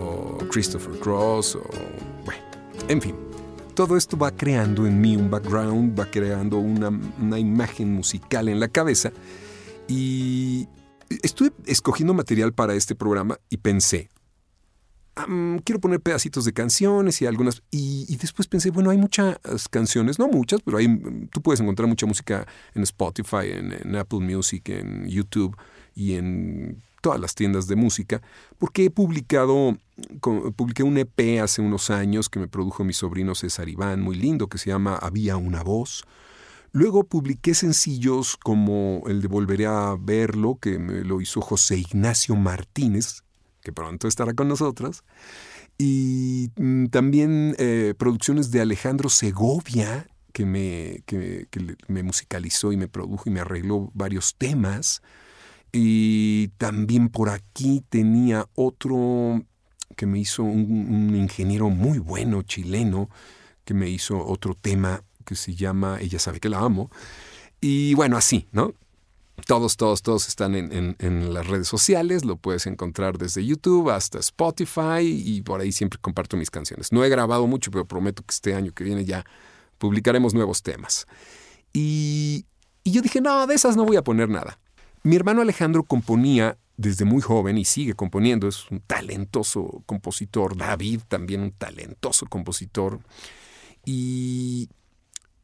o, 0.00 0.38
Christopher 0.50 0.98
Cross 0.98 1.56
o 1.56 1.62
bueno, 2.24 2.42
en 2.88 3.00
fin. 3.00 3.14
Todo 3.74 3.96
esto 3.96 4.18
va 4.18 4.30
creando 4.30 4.86
en 4.86 5.00
mí 5.00 5.16
un 5.16 5.30
background, 5.30 5.98
va 5.98 6.06
creando 6.06 6.58
una, 6.58 6.90
una 7.20 7.38
imagen 7.38 7.92
musical 7.92 8.48
en 8.48 8.60
la 8.60 8.68
cabeza 8.68 9.12
y 9.88 10.68
estuve 11.22 11.52
escogiendo 11.66 12.14
material 12.14 12.52
para 12.52 12.74
este 12.74 12.94
programa 12.94 13.38
y 13.50 13.58
pensé, 13.58 14.10
quiero 15.64 15.80
poner 15.80 16.00
pedacitos 16.00 16.44
de 16.44 16.52
canciones 16.52 17.20
y 17.20 17.26
algunas. 17.26 17.62
Y, 17.70 18.16
después 18.16 18.48
pensé, 18.48 18.70
bueno, 18.70 18.90
hay 18.90 18.98
muchas 18.98 19.38
canciones, 19.70 20.18
no 20.18 20.28
muchas, 20.28 20.60
pero 20.62 20.78
hay, 20.78 20.88
tú 21.30 21.42
puedes 21.42 21.60
encontrar 21.60 21.88
mucha 21.88 22.06
música 22.06 22.46
en 22.74 22.82
Spotify, 22.82 23.50
en, 23.52 23.96
Apple 23.96 24.20
Music, 24.20 24.68
en 24.70 25.06
YouTube 25.08 25.56
y 25.94 26.14
en 26.14 26.82
todas 27.02 27.20
las 27.20 27.34
tiendas 27.34 27.66
de 27.66 27.74
música, 27.76 28.22
porque 28.58 28.84
he 28.84 28.90
publicado, 28.90 29.76
publiqué 30.56 30.84
un 30.84 30.96
EP 30.98 31.40
hace 31.42 31.60
unos 31.60 31.90
años 31.90 32.28
que 32.28 32.38
me 32.38 32.46
produjo 32.46 32.84
mi 32.84 32.92
sobrino 32.92 33.34
César 33.34 33.68
Iván, 33.68 34.00
muy 34.00 34.14
lindo, 34.14 34.46
que 34.46 34.58
se 34.58 34.70
llama 34.70 34.96
Había 34.96 35.36
una 35.36 35.62
voz. 35.62 36.04
Luego 36.70 37.04
publiqué 37.04 37.54
sencillos 37.54 38.36
como 38.36 39.02
el 39.06 39.20
de 39.20 39.28
Volveré 39.28 39.66
a 39.66 39.94
verlo, 40.00 40.58
que 40.58 40.78
me 40.78 41.02
lo 41.04 41.20
hizo 41.20 41.42
José 41.42 41.76
Ignacio 41.76 42.34
Martínez, 42.36 43.24
que 43.62 43.72
pronto 43.72 44.08
estará 44.08 44.34
con 44.34 44.48
nosotros. 44.48 45.04
Y 45.78 46.50
mm, 46.56 46.86
también 46.86 47.54
eh, 47.58 47.94
producciones 47.96 48.50
de 48.50 48.60
Alejandro 48.60 49.08
Segovia, 49.08 50.06
que 50.32 50.46
me, 50.46 51.02
que, 51.06 51.46
me 51.88 52.02
musicalizó 52.02 52.72
y 52.72 52.76
me 52.76 52.88
produjo 52.88 53.24
y 53.28 53.32
me 53.32 53.40
arregló 53.40 53.90
varios 53.94 54.34
temas. 54.36 55.02
Y 55.72 56.48
también 56.58 57.08
por 57.08 57.30
aquí 57.30 57.82
tenía 57.88 58.46
otro 58.54 59.42
que 59.96 60.06
me 60.06 60.18
hizo 60.18 60.42
un, 60.42 60.88
un, 60.88 61.16
ingeniero 61.16 61.68
muy 61.70 61.98
bueno 61.98 62.42
chileno, 62.42 63.08
que 63.64 63.74
me 63.74 63.88
hizo 63.88 64.26
otro 64.26 64.54
tema 64.54 65.02
que 65.24 65.34
se 65.34 65.54
llama 65.54 65.98
Ella 66.00 66.18
sabe 66.18 66.40
que 66.40 66.48
la 66.48 66.60
amo. 66.60 66.90
Y 67.60 67.94
bueno, 67.94 68.16
así, 68.16 68.48
¿no? 68.52 68.74
Todos, 69.46 69.76
todos, 69.76 70.02
todos 70.02 70.28
están 70.28 70.54
en, 70.54 71.34
las 71.34 71.46
redes 71.46 71.66
sociales, 71.66 72.24
lo 72.24 72.36
puedes 72.36 72.66
encontrar 72.66 73.16
desde 73.16 73.44
YouTube 73.44 73.90
hasta 73.90 74.18
Spotify 74.18 75.00
y 75.02 75.40
por 75.40 75.60
ahí 75.60 75.72
siempre 75.72 75.98
comparto 75.98 76.36
mis 76.36 76.50
canciones. 76.50 76.92
No 76.92 77.02
he 77.02 77.08
grabado 77.08 77.46
mucho, 77.46 77.70
pero 77.70 77.86
prometo 77.86 78.22
que 78.22 78.32
este 78.32 78.54
año 78.54 78.72
que 78.72 78.84
viene 78.84 79.04
ya 79.04 79.24
publicaremos 79.78 80.34
nuevos 80.34 80.62
temas. 80.62 81.06
Y, 81.72 82.44
yo 82.84 83.00
dije, 83.00 83.20
no, 83.20 83.46
de 83.46 83.54
esas 83.54 83.74
no 83.74 83.84
voy 83.84 83.96
a 83.96 84.04
poner 84.04 84.28
nada. 84.28 84.58
Mi 85.02 85.16
hermano 85.16 85.40
Alejandro 85.40 85.82
componía 85.82 86.58
desde 86.76 87.04
muy 87.04 87.22
joven 87.22 87.58
y 87.58 87.64
sigue 87.64 87.94
componiendo, 87.94 88.48
es 88.48 88.70
un 88.70 88.80
talentoso 88.80 89.82
compositor, 89.86 90.56
David 90.56 91.00
también 91.08 91.40
un 91.40 91.52
talentoso 91.52 92.26
compositor. 92.26 93.00
Y, 93.84 94.68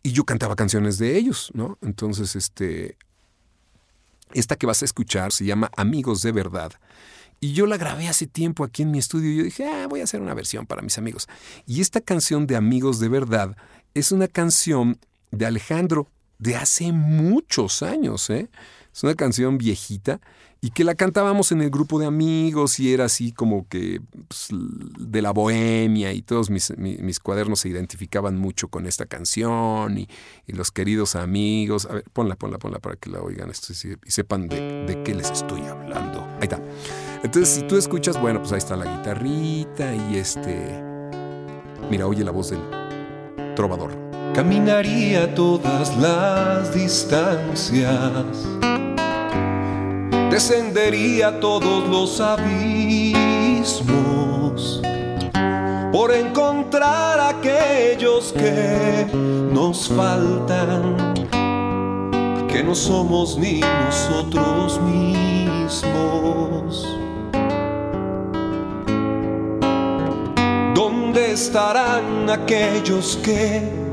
y 0.02 0.12
yo 0.12 0.24
cantaba 0.24 0.56
canciones 0.56 0.98
de 0.98 1.16
ellos, 1.16 1.50
¿no? 1.54 1.78
Entonces, 1.80 2.36
este, 2.36 2.98
Esta 4.34 4.56
que 4.56 4.66
vas 4.66 4.82
a 4.82 4.84
escuchar 4.84 5.32
se 5.32 5.44
llama 5.44 5.70
Amigos 5.76 6.22
de 6.22 6.32
Verdad. 6.32 6.72
Y 7.40 7.52
yo 7.52 7.66
la 7.66 7.76
grabé 7.76 8.08
hace 8.08 8.26
tiempo 8.26 8.64
aquí 8.64 8.82
en 8.82 8.90
mi 8.90 8.98
estudio 8.98 9.30
y 9.30 9.36
yo 9.36 9.44
dije, 9.44 9.64
ah, 9.66 9.86
voy 9.88 10.00
a 10.00 10.04
hacer 10.04 10.20
una 10.20 10.34
versión 10.34 10.66
para 10.66 10.82
mis 10.82 10.98
amigos. 10.98 11.28
Y 11.66 11.80
esta 11.80 12.00
canción 12.00 12.46
de 12.46 12.56
Amigos 12.56 12.98
de 12.98 13.08
Verdad 13.08 13.56
es 13.94 14.10
una 14.10 14.26
canción 14.26 14.98
de 15.30 15.46
Alejandro 15.46 16.08
de 16.38 16.56
hace 16.56 16.92
muchos 16.92 17.82
años, 17.82 18.28
¿eh? 18.30 18.48
Es 18.92 19.04
una 19.04 19.14
canción 19.14 19.58
viejita 19.58 20.20
y 20.60 20.70
que 20.70 20.82
la 20.82 20.94
cantábamos 20.96 21.52
en 21.52 21.62
el 21.62 21.70
grupo 21.70 22.00
de 22.00 22.06
amigos 22.06 22.80
y 22.80 22.92
era 22.92 23.04
así 23.04 23.32
como 23.32 23.68
que 23.68 24.00
pues, 24.26 24.48
de 24.50 25.22
la 25.22 25.30
bohemia 25.30 26.12
y 26.12 26.22
todos 26.22 26.50
mis, 26.50 26.76
mis, 26.76 27.20
cuadernos 27.20 27.60
se 27.60 27.68
identificaban 27.68 28.36
mucho 28.36 28.66
con 28.68 28.86
esta 28.86 29.06
canción 29.06 29.98
y, 29.98 30.08
los 30.48 30.72
queridos 30.72 31.14
amigos. 31.14 31.86
A 31.86 31.94
ver, 31.94 32.04
ponla, 32.12 32.34
ponla, 32.34 32.58
ponla 32.58 32.80
para 32.80 32.96
que 32.96 33.10
la 33.10 33.20
oigan 33.20 33.50
esto 33.50 33.72
y 33.72 34.10
sepan 34.10 34.48
de, 34.48 34.84
de 34.86 35.02
qué 35.04 35.14
les 35.14 35.30
estoy 35.30 35.60
hablando. 35.60 36.22
Ahí 36.40 36.44
está. 36.44 36.60
Entonces, 37.22 37.54
si 37.54 37.62
tú 37.62 37.76
escuchas, 37.76 38.20
bueno, 38.20 38.40
pues 38.40 38.52
ahí 38.52 38.58
está 38.58 38.76
la 38.76 38.96
guitarrita 38.96 39.94
y 39.94 40.16
este... 40.16 40.82
Mira, 41.88 42.06
oye 42.06 42.24
la 42.24 42.32
voz 42.32 42.50
del 42.50 42.60
trovador. 43.54 43.92
Caminaría 44.34 45.32
todas 45.34 45.96
las 45.96 46.74
distancias 46.74 47.94
descendería 50.30 51.40
todos 51.40 51.88
los 51.88 52.20
abismos 52.20 53.18
por 55.92 56.12
encontrar 56.12 57.18
aquellos 57.18 58.32
que 58.32 59.06
nos 59.52 59.88
faltan, 59.88 61.14
que 62.46 62.62
no 62.62 62.74
somos 62.74 63.38
ni 63.38 63.60
nosotros 63.60 64.80
mismos. 64.82 65.88
¿Dónde 70.74 71.32
estarán 71.32 72.28
aquellos 72.28 73.16
que 73.22 73.87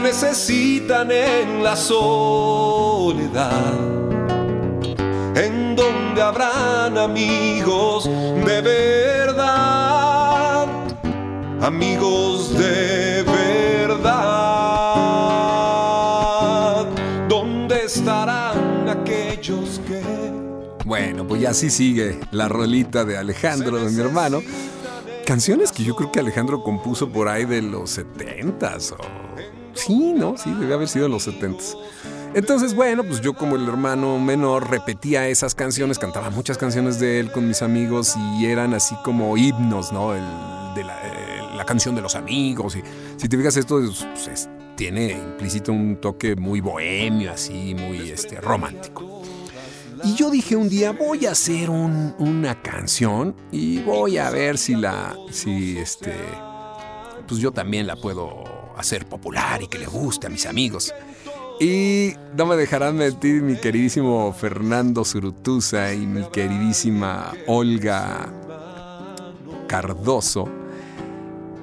necesitan 0.00 1.10
en 1.10 1.62
la 1.62 1.76
soledad, 1.76 3.52
en 5.36 5.76
donde 5.76 6.22
habrán 6.22 6.98
amigos 6.98 8.04
de 8.04 8.60
verdad, 8.60 10.66
amigos 11.60 12.58
de 12.58 13.22
verdad, 13.22 14.04
¿dónde 17.28 17.84
estarán 17.84 18.88
aquellos 18.88 19.80
que... 19.86 20.02
Bueno, 20.84 21.26
pues 21.26 21.40
ya 21.40 21.50
así 21.50 21.70
sigue 21.70 22.18
la 22.30 22.48
rolita 22.48 23.04
de 23.04 23.16
Alejandro, 23.16 23.78
de 23.78 23.90
mi 23.90 24.00
hermano. 24.00 24.42
Canciones 25.24 25.72
que 25.72 25.82
yo 25.82 25.96
creo 25.96 26.12
que 26.12 26.20
Alejandro 26.20 26.62
compuso 26.62 27.08
por 27.08 27.28
ahí 27.28 27.46
de 27.46 27.62
los 27.62 27.98
70s 27.98 28.92
o 28.92 29.33
Sí, 29.74 30.14
¿no? 30.16 30.36
Sí, 30.36 30.52
debe 30.58 30.74
haber 30.74 30.88
sido 30.88 31.06
en 31.06 31.12
los 31.12 31.24
70 31.24 31.62
Entonces, 32.34 32.74
bueno, 32.74 33.04
pues 33.04 33.20
yo 33.20 33.34
como 33.34 33.56
el 33.56 33.68
hermano 33.68 34.18
menor 34.18 34.70
repetía 34.70 35.28
esas 35.28 35.54
canciones, 35.54 35.98
cantaba 35.98 36.30
muchas 36.30 36.58
canciones 36.58 36.98
de 36.98 37.20
él 37.20 37.30
con 37.30 37.46
mis 37.46 37.62
amigos 37.62 38.14
y 38.38 38.46
eran 38.46 38.74
así 38.74 38.94
como 39.04 39.36
himnos, 39.36 39.92
¿no? 39.92 40.12
De 40.12 40.18
eh, 40.18 40.84
la, 41.56 41.64
canción 41.64 41.94
de 41.94 42.02
los 42.02 42.14
amigos. 42.14 42.76
Si 43.16 43.28
te 43.28 43.36
fijas, 43.36 43.56
esto 43.56 43.80
pues, 43.80 44.48
tiene 44.76 45.12
implícito 45.12 45.72
un 45.72 45.96
toque 46.00 46.36
muy 46.36 46.60
bohemio, 46.60 47.32
así, 47.32 47.74
muy 47.74 48.10
este, 48.10 48.40
romántico. 48.40 49.22
Y 50.04 50.14
yo 50.14 50.30
dije 50.30 50.54
un 50.54 50.68
día, 50.68 50.92
voy 50.92 51.24
a 51.24 51.30
hacer 51.30 51.70
una 51.70 52.60
canción 52.60 53.34
y 53.50 53.80
voy 53.80 54.18
a 54.18 54.28
ver 54.28 54.58
si 54.58 54.74
la, 54.74 55.16
si 55.30 55.78
este, 55.78 56.12
pues 57.26 57.40
yo 57.40 57.52
también 57.52 57.86
la 57.86 57.96
puedo 57.96 58.63
hacer 58.76 59.06
popular 59.06 59.62
y 59.62 59.68
que 59.68 59.78
le 59.78 59.86
guste 59.86 60.26
a 60.26 60.30
mis 60.30 60.46
amigos. 60.46 60.94
Y 61.60 62.14
no 62.36 62.46
me 62.46 62.56
dejarán 62.56 62.96
mentir 62.96 63.42
mi 63.42 63.56
queridísimo 63.56 64.32
Fernando 64.32 65.04
Zurutuza 65.04 65.92
y 65.92 66.06
mi 66.06 66.24
queridísima 66.30 67.32
Olga 67.46 68.28
Cardoso. 69.68 70.48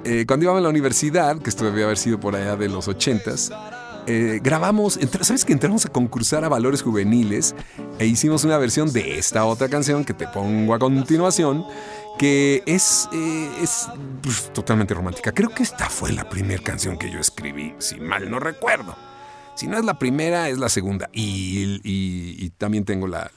Eh, 0.03 0.25
cuando 0.25 0.46
íbamos 0.46 0.60
a 0.60 0.63
la 0.63 0.70
universidad, 0.70 1.38
que 1.39 1.50
esto 1.50 1.65
debía 1.65 1.86
haber 1.86 1.98
sido 1.98 2.20
por 2.20 2.36
allá 2.36 2.56
de 2.56 2.70
los 2.70 2.88
ochentas, 2.88 3.51
eh, 4.08 4.39
grabamos, 4.41 5.00
¿sabes 5.22 5.46
que 5.46 5.53
entramos 5.53 5.86
a 5.86 5.89
concursar 5.89 6.44
a 6.44 6.50
Valores 6.50 6.82
Juveniles 6.82 7.53
e 8.00 8.08
hicimos 8.08 8.44
una 8.44 8.58
versión 8.58 8.91
de 8.91 9.20
esta 9.20 9.46
otra 9.46 9.70
canción 9.70 10.03
que 10.03 10.13
te 10.13 10.27
pongo 10.27 10.74
a 10.74 10.80
continuación? 10.80 11.63
Que 12.18 12.63
es, 12.65 13.10
eh, 13.12 13.50
es 13.62 13.88
pues, 14.22 14.51
totalmente 14.53 14.94
romántica. 14.94 15.32
Creo 15.32 15.50
que 15.50 15.63
esta 15.63 15.89
fue 15.89 16.12
la 16.12 16.30
primera 16.30 16.62
canción 16.62 16.98
que 16.98 17.10
yo 17.10 17.20
escribí, 17.20 17.74
si 17.80 18.00
mal 18.00 18.30
no 18.30 18.39
recuerdo. 18.39 18.96
Si 19.56 19.68
no 19.68 19.77
es 19.77 19.86
la 19.86 20.00
primera, 20.00 20.50
es 20.50 20.58
la 20.58 20.70
segunda. 20.70 21.10
Y, 21.13 22.50
también 22.58 22.86
tengo 22.86 23.08
la, 23.08 23.30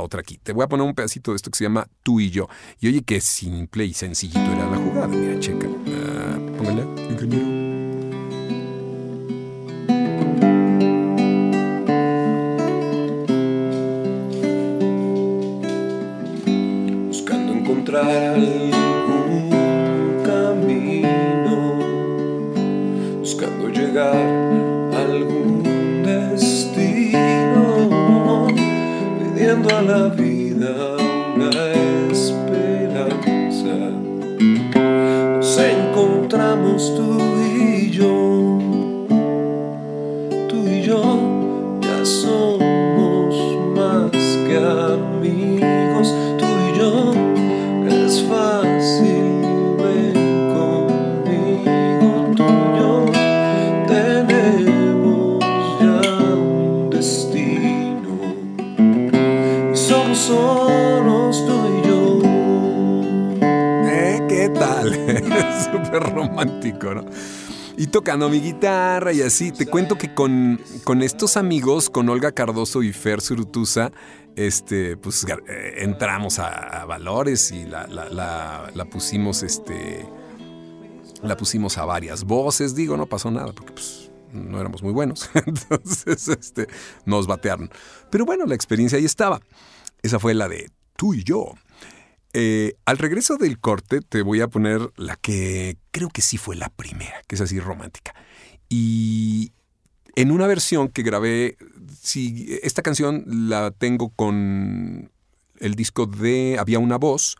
otra 0.00 0.20
aquí. 0.20 0.38
Te 0.42 0.52
voy 0.52 0.64
a 0.64 0.68
poner 0.68 0.86
un 0.86 0.94
pedacito 0.94 1.32
de 1.32 1.36
esto 1.36 1.50
que 1.50 1.58
se 1.58 1.64
llama 1.64 1.86
Tú 2.02 2.18
y 2.20 2.30
yo. 2.30 2.48
Y 2.80 2.88
oye, 2.88 3.02
qué 3.02 3.20
simple 3.20 3.84
y 3.84 3.94
sencillito 3.94 4.40
era 4.40 4.68
la 4.68 4.76
jugada. 4.76 5.06
Mira, 5.08 5.38
checa. 5.38 5.66
Ah, 5.68 6.38
póngale, 6.56 7.03
algún 17.96 19.50
camino, 20.24 21.78
buscando 23.20 23.68
llegar 23.68 24.16
a 24.16 24.98
algún 25.02 25.62
destino, 26.02 27.88
pidiendo 29.18 29.76
a 29.76 29.82
la 29.82 30.08
vida 30.08 30.96
una 31.36 31.50
esperanza. 32.10 33.74
Nos 35.36 35.58
encontramos 35.58 36.94
tú 36.96 37.18
y 37.60 37.90
yo, 37.90 38.33
y 67.76 67.86
tocando 67.88 68.28
mi 68.28 68.40
guitarra 68.40 69.12
y 69.12 69.22
así. 69.22 69.52
Te 69.52 69.66
cuento 69.66 69.96
que 69.96 70.14
con, 70.14 70.60
con 70.84 71.02
estos 71.02 71.36
amigos, 71.36 71.90
con 71.90 72.08
Olga 72.08 72.32
Cardoso 72.32 72.82
y 72.82 72.92
Fer 72.92 73.20
Surutusa, 73.20 73.92
este, 74.36 74.96
pues 74.96 75.24
eh, 75.24 75.74
entramos 75.78 76.38
a, 76.38 76.84
Valores 76.84 77.50
y 77.50 77.64
la, 77.64 77.86
la, 77.86 78.84
pusimos, 78.86 79.42
este, 79.42 80.06
la 81.22 81.36
pusimos 81.36 81.78
a 81.78 81.84
varias 81.84 82.24
voces. 82.24 82.74
Digo, 82.74 82.96
no 82.96 83.06
pasó 83.06 83.30
nada 83.30 83.52
porque 83.52 83.72
pues, 83.72 84.10
no 84.32 84.60
éramos 84.60 84.82
muy 84.82 84.92
buenos. 84.92 85.30
Entonces, 85.46 86.28
este, 86.28 86.68
nos 87.04 87.26
batearon. 87.26 87.70
Pero 88.10 88.24
bueno, 88.24 88.46
la 88.46 88.54
experiencia 88.54 88.98
ahí 88.98 89.04
estaba. 89.04 89.40
Esa 90.02 90.18
fue 90.18 90.34
la 90.34 90.48
de 90.48 90.70
tú 90.96 91.14
y 91.14 91.24
yo. 91.24 91.54
Eh, 92.36 92.74
al 92.84 92.98
regreso 92.98 93.36
del 93.36 93.60
corte 93.60 94.00
te 94.00 94.22
voy 94.22 94.40
a 94.40 94.48
poner 94.48 94.90
la 94.96 95.14
que 95.14 95.78
creo 95.92 96.10
que 96.10 96.20
sí 96.20 96.36
fue 96.36 96.56
la 96.56 96.68
primera, 96.68 97.22
que 97.28 97.36
es 97.36 97.40
así 97.40 97.60
romántica. 97.60 98.12
Y 98.68 99.52
en 100.16 100.32
una 100.32 100.48
versión 100.48 100.88
que 100.88 101.04
grabé, 101.04 101.56
si 102.00 102.58
esta 102.62 102.82
canción 102.82 103.24
la 103.26 103.70
tengo 103.70 104.10
con 104.10 105.12
el 105.60 105.74
disco 105.76 106.06
de 106.06 106.56
Había 106.58 106.80
una 106.80 106.98
voz, 106.98 107.36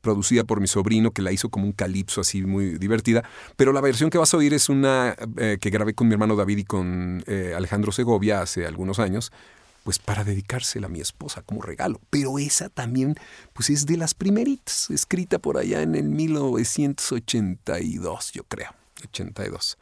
producida 0.00 0.44
por 0.44 0.60
mi 0.60 0.68
sobrino, 0.68 1.10
que 1.10 1.22
la 1.22 1.32
hizo 1.32 1.48
como 1.48 1.66
un 1.66 1.72
calipso 1.72 2.20
así 2.20 2.44
muy 2.44 2.78
divertida. 2.78 3.24
Pero 3.56 3.72
la 3.72 3.80
versión 3.80 4.10
que 4.10 4.18
vas 4.18 4.32
a 4.32 4.36
oír 4.36 4.54
es 4.54 4.68
una 4.68 5.16
eh, 5.38 5.58
que 5.60 5.70
grabé 5.70 5.94
con 5.94 6.06
mi 6.06 6.12
hermano 6.14 6.36
David 6.36 6.58
y 6.58 6.64
con 6.64 7.24
eh, 7.26 7.52
Alejandro 7.56 7.90
Segovia 7.90 8.42
hace 8.42 8.66
algunos 8.66 9.00
años, 9.00 9.32
pues 9.86 9.98
para 10.00 10.24
dedicársela 10.24 10.88
a 10.88 10.90
mi 10.90 11.00
esposa 11.00 11.42
como 11.42 11.62
regalo. 11.62 12.00
Pero 12.10 12.40
esa 12.40 12.68
también, 12.68 13.14
pues 13.52 13.70
es 13.70 13.86
de 13.86 13.96
las 13.96 14.14
primeritas, 14.14 14.90
escrita 14.90 15.38
por 15.38 15.58
allá 15.58 15.80
en 15.80 15.94
el 15.94 16.08
1982, 16.08 18.32
yo 18.32 18.42
creo. 18.42 18.74
82. 19.04 19.78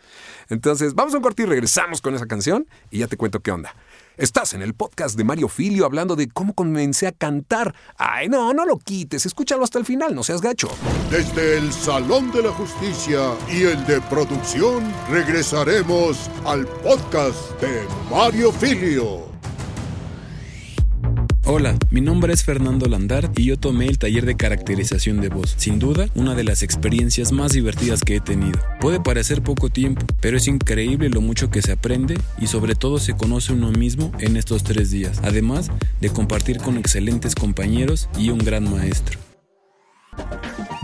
Entonces, 0.50 0.94
vamos 0.94 1.14
a 1.14 1.16
un 1.16 1.22
corte 1.22 1.44
y 1.44 1.46
regresamos 1.46 2.02
con 2.02 2.14
esa 2.14 2.26
canción 2.26 2.66
y 2.90 2.98
ya 2.98 3.06
te 3.06 3.16
cuento 3.16 3.40
qué 3.40 3.50
onda. 3.50 3.74
Estás 4.18 4.52
en 4.52 4.60
el 4.60 4.74
podcast 4.74 5.16
de 5.16 5.24
Mario 5.24 5.48
Filio 5.48 5.86
hablando 5.86 6.16
de 6.16 6.28
cómo 6.28 6.52
comencé 6.52 7.06
a 7.06 7.12
cantar. 7.12 7.74
Ay, 7.96 8.28
no, 8.28 8.52
no 8.52 8.66
lo 8.66 8.76
quites, 8.76 9.24
escúchalo 9.24 9.64
hasta 9.64 9.78
el 9.78 9.86
final, 9.86 10.14
no 10.14 10.22
seas 10.22 10.42
gacho. 10.42 10.68
Desde 11.10 11.56
el 11.56 11.72
Salón 11.72 12.30
de 12.30 12.42
la 12.42 12.50
Justicia 12.50 13.34
y 13.50 13.62
el 13.62 13.86
de 13.86 14.02
producción, 14.02 14.84
regresaremos 15.08 16.30
al 16.44 16.66
podcast 16.66 17.58
de 17.62 17.86
Mario 18.10 18.52
Filio. 18.52 19.33
Hola, 21.46 21.76
mi 21.90 22.00
nombre 22.00 22.32
es 22.32 22.42
Fernando 22.42 22.86
Landart 22.86 23.38
y 23.38 23.44
yo 23.44 23.58
tomé 23.58 23.86
el 23.86 23.98
taller 23.98 24.24
de 24.24 24.34
caracterización 24.34 25.20
de 25.20 25.28
voz. 25.28 25.54
Sin 25.58 25.78
duda, 25.78 26.08
una 26.14 26.34
de 26.34 26.42
las 26.42 26.62
experiencias 26.62 27.32
más 27.32 27.52
divertidas 27.52 28.00
que 28.00 28.16
he 28.16 28.20
tenido. 28.20 28.58
Puede 28.80 28.98
parecer 28.98 29.42
poco 29.42 29.68
tiempo, 29.68 30.06
pero 30.22 30.38
es 30.38 30.48
increíble 30.48 31.10
lo 31.10 31.20
mucho 31.20 31.50
que 31.50 31.60
se 31.60 31.72
aprende 31.72 32.18
y 32.38 32.46
sobre 32.46 32.74
todo 32.74 32.98
se 32.98 33.14
conoce 33.14 33.52
uno 33.52 33.70
mismo 33.72 34.10
en 34.20 34.38
estos 34.38 34.64
tres 34.64 34.90
días, 34.90 35.20
además 35.22 35.70
de 36.00 36.08
compartir 36.08 36.56
con 36.56 36.78
excelentes 36.78 37.34
compañeros 37.34 38.08
y 38.18 38.30
un 38.30 38.38
gran 38.38 38.70
maestro. 38.70 39.18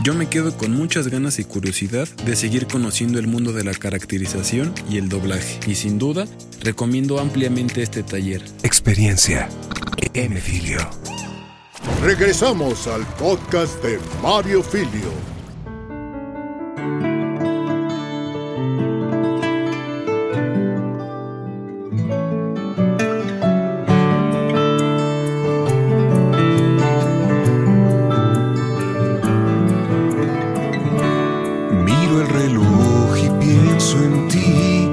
Yo 0.02 0.14
me 0.14 0.28
quedo 0.28 0.56
con 0.56 0.75
muchas 0.75 1.08
ganas 1.08 1.38
y 1.38 1.44
curiosidad 1.44 2.08
de 2.25 2.34
seguir 2.34 2.66
conociendo 2.66 3.18
el 3.18 3.26
mundo 3.26 3.52
de 3.52 3.64
la 3.64 3.75
caracterización 3.75 4.72
y 4.88 4.96
el 4.96 5.10
doblaje, 5.10 5.60
y 5.66 5.75
sin 5.75 5.99
duda 5.99 6.26
recomiendo 6.62 7.20
ampliamente 7.20 7.82
este 7.82 8.02
taller. 8.02 8.42
Experiencia 8.62 9.49
M. 10.14 10.40
Filio. 10.40 10.78
Regresamos 12.02 12.87
al 12.87 13.06
podcast 13.16 13.82
de 13.84 13.99
Mario 14.22 14.62
Filio. 14.62 15.12
En 33.99 34.28
ti. 34.28 34.88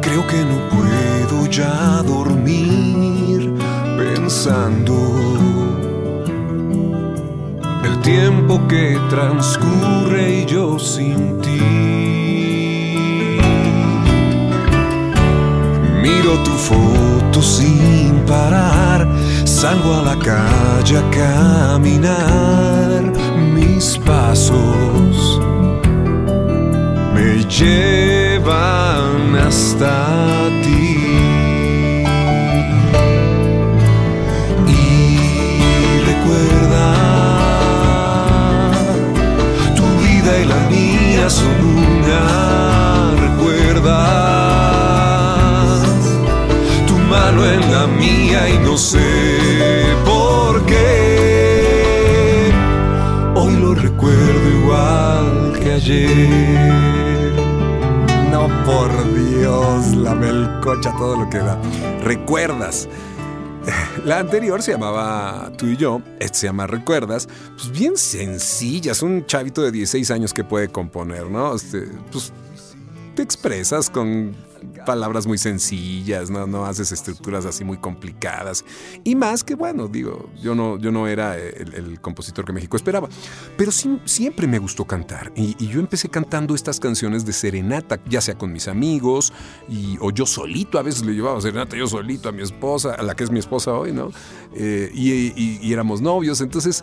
Creo 0.00 0.26
que 0.26 0.44
no 0.44 0.56
puedo 0.68 1.46
ya 1.50 2.02
dormir 2.02 3.52
pensando 3.96 4.94
el 7.84 7.98
tiempo 8.00 8.60
que 8.68 8.98
transcurre 9.08 10.40
y 10.40 10.46
yo 10.46 10.78
sin 10.78 11.40
ti. 11.40 11.60
Miro 16.02 16.42
tu 16.42 16.52
foto 16.52 17.42
sin 17.42 18.14
parar, 18.26 19.06
salgo 19.44 19.94
a 19.94 20.02
la 20.02 20.18
calle 20.18 20.98
a 20.98 21.10
caminar 21.10 23.12
mis 23.54 23.98
pasos 23.98 25.40
me 27.20 27.44
llevan 28.50 29.36
hasta 29.36 29.94
ti. 30.62 30.96
Recuerda, 36.06 36.86
tu 39.76 39.84
vida 40.02 40.32
y 40.38 40.44
la 40.46 40.60
mía 40.68 41.30
son 41.30 41.60
una. 41.78 42.22
Recuerda, 43.26 43.98
tu 46.86 46.94
mano 46.94 47.44
en 47.44 47.60
la 47.72 47.86
mía 47.86 48.48
y 48.48 48.58
no 48.58 48.76
sé 48.76 49.10
por 50.04 50.64
qué. 50.66 52.52
Hoy 53.34 53.54
lo 53.56 53.74
recuerdo 53.74 54.48
igual 54.60 55.58
que 55.60 55.72
ayer. 55.72 57.09
Por 58.70 59.14
Dios, 59.14 59.96
la 59.96 60.14
melcocha, 60.14 60.94
todo 60.96 61.16
lo 61.16 61.28
que 61.28 61.38
da. 61.38 61.60
¿Recuerdas? 62.04 62.88
La 64.04 64.20
anterior 64.20 64.62
se 64.62 64.70
llamaba 64.70 65.50
Tú 65.58 65.66
y 65.66 65.76
yo, 65.76 66.00
este 66.20 66.38
se 66.38 66.46
llama 66.46 66.68
Recuerdas. 66.68 67.28
Pues 67.56 67.72
bien 67.72 67.96
sencillas, 67.96 69.02
un 69.02 69.26
chavito 69.26 69.62
de 69.62 69.72
16 69.72 70.12
años 70.12 70.32
que 70.32 70.44
puede 70.44 70.68
componer, 70.68 71.26
¿no? 71.26 71.52
Este, 71.52 71.88
pues 72.12 72.32
te 73.16 73.22
expresas 73.22 73.90
con 73.90 74.36
palabras 74.90 75.24
muy 75.24 75.38
sencillas, 75.38 76.30
¿no? 76.30 76.48
no 76.48 76.66
haces 76.66 76.90
estructuras 76.90 77.46
así 77.46 77.62
muy 77.62 77.76
complicadas. 77.76 78.64
Y 79.04 79.14
más 79.14 79.44
que, 79.44 79.54
bueno, 79.54 79.86
digo, 79.86 80.28
yo 80.42 80.56
no, 80.56 80.78
yo 80.78 80.90
no 80.90 81.06
era 81.06 81.38
el, 81.38 81.74
el 81.74 82.00
compositor 82.00 82.44
que 82.44 82.52
México 82.52 82.76
esperaba, 82.76 83.08
pero 83.56 83.70
sí, 83.70 84.00
siempre 84.04 84.48
me 84.48 84.58
gustó 84.58 84.84
cantar. 84.84 85.30
Y, 85.36 85.54
yo 85.64 85.78
empecé 85.78 86.08
cantando 86.08 86.56
estas 86.56 86.80
canciones 86.80 87.24
de 87.24 87.32
serenata, 87.32 88.00
ya 88.08 88.20
sea 88.20 88.36
con 88.36 88.52
mis 88.52 88.66
amigos 88.66 89.32
o 90.00 90.10
yo 90.10 90.26
solito, 90.26 90.76
a 90.76 90.82
veces 90.82 91.04
le 91.04 91.12
llevaba 91.12 91.40
serenata 91.40 91.76
yo 91.76 91.86
solito 91.86 92.28
a 92.28 92.32
mi 92.32 92.42
esposa, 92.42 92.94
a 92.94 93.02
la 93.04 93.14
que 93.14 93.22
es 93.22 93.30
mi 93.30 93.38
esposa 93.38 93.72
hoy, 93.72 93.92
¿no? 93.92 94.10
Eh, 94.56 94.90
y 94.92 95.72
éramos 95.72 96.00
novios, 96.00 96.40
entonces... 96.40 96.82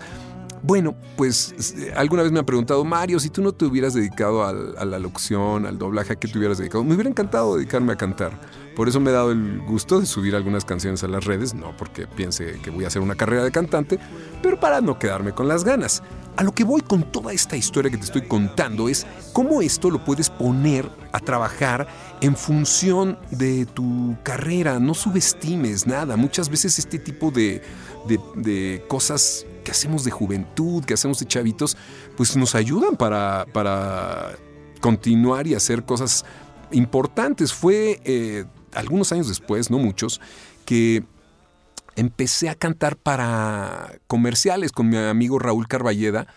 Bueno, 0.63 0.95
pues 1.15 1.75
alguna 1.95 2.23
vez 2.23 2.31
me 2.31 2.39
han 2.39 2.45
preguntado, 2.45 2.83
Mario, 2.83 3.19
si 3.19 3.29
tú 3.29 3.41
no 3.41 3.53
te 3.53 3.65
hubieras 3.65 3.93
dedicado 3.93 4.43
a 4.43 4.85
la 4.85 4.99
locución, 4.99 5.65
al 5.65 5.77
doblaje, 5.77 6.13
¿a 6.13 6.15
qué 6.15 6.27
te 6.27 6.37
hubieras 6.37 6.57
dedicado? 6.57 6.83
Me 6.83 6.93
hubiera 6.93 7.09
encantado 7.09 7.55
dedicarme 7.55 7.93
a 7.93 7.95
cantar. 7.95 8.39
Por 8.75 8.87
eso 8.87 8.99
me 8.99 9.09
he 9.09 9.13
dado 9.13 9.31
el 9.31 9.61
gusto 9.61 9.99
de 9.99 10.05
subir 10.05 10.35
algunas 10.35 10.65
canciones 10.65 11.03
a 11.03 11.07
las 11.07 11.25
redes, 11.25 11.53
no 11.53 11.75
porque 11.77 12.05
piense 12.05 12.59
que 12.61 12.69
voy 12.69 12.83
a 12.83 12.87
hacer 12.87 13.01
una 13.01 13.15
carrera 13.15 13.43
de 13.43 13.51
cantante, 13.51 13.99
pero 14.43 14.59
para 14.59 14.81
no 14.81 14.99
quedarme 14.99 15.31
con 15.31 15.47
las 15.47 15.63
ganas. 15.63 16.03
A 16.35 16.43
lo 16.43 16.53
que 16.53 16.63
voy 16.63 16.81
con 16.81 17.11
toda 17.11 17.33
esta 17.33 17.55
historia 17.55 17.89
que 17.89 17.97
te 17.97 18.03
estoy 18.03 18.21
contando 18.23 18.87
es 18.89 19.07
cómo 19.33 19.63
esto 19.63 19.89
lo 19.89 20.05
puedes 20.05 20.29
poner 20.29 20.87
a 21.11 21.19
trabajar 21.19 21.87
en 22.21 22.35
función 22.35 23.17
de 23.31 23.65
tu 23.65 24.15
carrera. 24.21 24.79
No 24.79 24.93
subestimes 24.93 25.87
nada. 25.87 26.15
Muchas 26.15 26.49
veces 26.49 26.77
este 26.77 26.99
tipo 26.99 27.31
de 27.31 28.85
cosas 28.87 29.47
que 29.67 29.71
hacemos 29.71 30.05
de 30.05 30.11
juventud, 30.11 30.85
que 30.85 30.93
hacemos 30.93 31.19
de 31.19 31.25
chavitos, 31.25 31.75
pues 32.15 32.37
nos 32.37 32.55
ayudan 32.55 32.95
para, 32.95 33.45
para 33.51 34.37
continuar 34.79 35.45
y 35.45 35.55
hacer 35.55 35.83
cosas 35.83 36.23
importantes. 36.71 37.51
Fue 37.51 37.99
eh, 38.05 38.45
algunos 38.73 39.11
años 39.11 39.27
después, 39.27 39.69
no 39.69 39.77
muchos, 39.77 40.21
que 40.63 41.03
empecé 41.97 42.47
a 42.47 42.55
cantar 42.55 42.95
para 42.95 43.99
comerciales 44.07 44.71
con 44.71 44.87
mi 44.87 44.95
amigo 44.95 45.37
Raúl 45.37 45.67
Carballeda. 45.67 46.27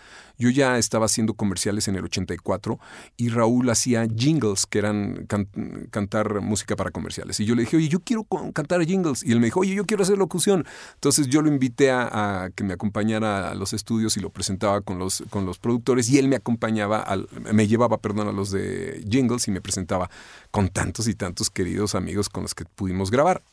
Yo 0.41 0.49
ya 0.49 0.79
estaba 0.79 1.05
haciendo 1.05 1.35
comerciales 1.35 1.87
en 1.87 1.95
el 1.95 2.03
84 2.05 2.79
y 3.15 3.29
Raúl 3.29 3.69
hacía 3.69 4.07
jingles, 4.07 4.65
que 4.65 4.79
eran 4.79 5.27
can 5.27 5.47
cantar 5.91 6.41
música 6.41 6.75
para 6.75 6.89
comerciales. 6.89 7.39
Y 7.39 7.45
yo 7.45 7.53
le 7.53 7.61
dije, 7.61 7.77
oye, 7.77 7.89
yo 7.89 7.99
quiero 7.99 8.25
cantar 8.51 8.83
jingles. 8.83 9.23
Y 9.23 9.33
él 9.33 9.39
me 9.39 9.45
dijo, 9.45 9.59
oye, 9.59 9.75
yo 9.75 9.85
quiero 9.85 10.01
hacer 10.01 10.17
locución. 10.17 10.65
Entonces 10.95 11.27
yo 11.27 11.43
lo 11.43 11.47
invité 11.47 11.91
a, 11.91 12.45
a 12.45 12.49
que 12.49 12.63
me 12.63 12.73
acompañara 12.73 13.51
a 13.51 13.55
los 13.55 13.73
estudios 13.73 14.17
y 14.17 14.19
lo 14.19 14.31
presentaba 14.31 14.81
con 14.81 14.97
los, 14.97 15.23
con 15.29 15.45
los 15.45 15.59
productores 15.59 16.09
y 16.09 16.17
él 16.17 16.27
me 16.27 16.37
acompañaba, 16.37 16.99
al, 16.99 17.27
me 17.53 17.67
llevaba, 17.67 17.99
perdón, 17.99 18.27
a 18.27 18.31
los 18.31 18.49
de 18.49 19.05
jingles 19.07 19.47
y 19.47 19.51
me 19.51 19.61
presentaba 19.61 20.09
con 20.49 20.69
tantos 20.69 21.07
y 21.07 21.13
tantos 21.13 21.51
queridos 21.51 21.93
amigos 21.93 22.29
con 22.29 22.41
los 22.43 22.55
que 22.55 22.65
pudimos 22.65 23.11
grabar. 23.11 23.43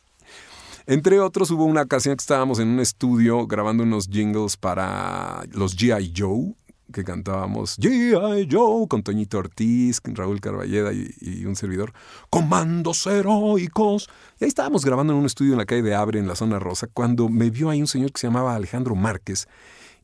Entre 0.86 1.20
otros, 1.20 1.50
hubo 1.50 1.64
una 1.64 1.82
ocasión 1.82 2.16
que 2.16 2.22
estábamos 2.22 2.60
en 2.60 2.68
un 2.68 2.80
estudio 2.80 3.46
grabando 3.46 3.82
unos 3.82 4.08
jingles 4.08 4.56
para 4.56 5.42
los 5.52 5.76
G.I. 5.76 6.14
Joe, 6.16 6.54
que 6.92 7.04
cantábamos 7.04 7.78
G.I. 7.78 8.48
Joe 8.50 8.88
con 8.88 9.02
Toñito 9.02 9.38
Ortiz, 9.38 10.00
Raúl 10.04 10.40
Carballeda 10.40 10.92
y, 10.92 11.14
y, 11.20 11.44
un 11.44 11.56
servidor, 11.56 11.92
Comandos 12.30 13.06
Heroicos. 13.06 14.08
Y 14.40 14.44
ahí 14.44 14.48
estábamos 14.48 14.84
grabando 14.84 15.12
en 15.12 15.20
un 15.20 15.26
estudio 15.26 15.52
en 15.52 15.58
la 15.58 15.66
calle 15.66 15.82
de 15.82 15.94
Abre, 15.94 16.18
en 16.18 16.28
la 16.28 16.34
zona 16.34 16.58
rosa, 16.58 16.86
cuando 16.92 17.28
me 17.28 17.50
vio 17.50 17.70
ahí 17.70 17.80
un 17.80 17.86
señor 17.86 18.12
que 18.12 18.20
se 18.20 18.26
llamaba 18.26 18.54
Alejandro 18.54 18.94
Márquez 18.94 19.48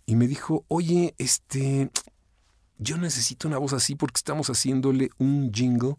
y 0.06 0.16
me 0.16 0.26
dijo, 0.26 0.64
oye, 0.68 1.14
este, 1.18 1.90
yo 2.78 2.96
necesito 2.98 3.48
una 3.48 3.58
voz 3.58 3.72
así 3.72 3.94
porque 3.94 4.18
estamos 4.18 4.48
haciéndole 4.48 5.10
un 5.18 5.50
jingle 5.52 5.96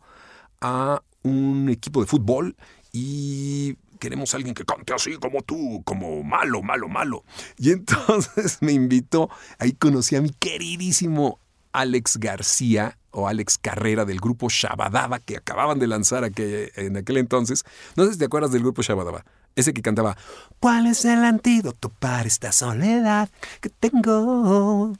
a 0.61 1.01
un 1.23 1.69
equipo 1.69 2.01
de 2.01 2.07
fútbol 2.07 2.55
y 2.91 3.77
queremos 3.95 4.33
a 4.33 4.37
alguien 4.37 4.53
que 4.53 4.65
cante 4.65 4.93
así 4.93 5.17
como 5.17 5.41
tú, 5.41 5.81
como 5.85 6.23
malo, 6.23 6.61
malo, 6.61 6.87
malo. 6.87 7.23
Y 7.57 7.71
entonces 7.71 8.57
me 8.61 8.71
invitó, 8.71 9.29
ahí 9.59 9.73
conocí 9.73 10.15
a 10.15 10.21
mi 10.21 10.29
queridísimo 10.31 11.39
Alex 11.71 12.17
García 12.17 12.97
o 13.11 13.27
Alex 13.27 13.57
Carrera 13.57 14.05
del 14.05 14.19
grupo 14.19 14.47
Shabadaba 14.49 15.19
que 15.19 15.37
acababan 15.37 15.79
de 15.79 15.87
lanzar 15.87 16.23
aquel, 16.23 16.71
en 16.75 16.97
aquel 16.97 17.17
entonces. 17.17 17.63
No 17.95 18.05
sé 18.05 18.13
si 18.13 18.19
te 18.19 18.25
acuerdas 18.25 18.51
del 18.51 18.61
grupo 18.61 18.81
Shabadaba. 18.81 19.25
Ese 19.55 19.73
que 19.73 19.81
cantaba 19.81 20.17
¿Cuál 20.59 20.85
es 20.85 21.05
el 21.05 21.23
antídoto 21.23 21.87
para 21.87 22.27
esta 22.27 22.51
soledad 22.51 23.29
que 23.61 23.69
tengo? 23.69 24.11
Oh, 24.11 24.93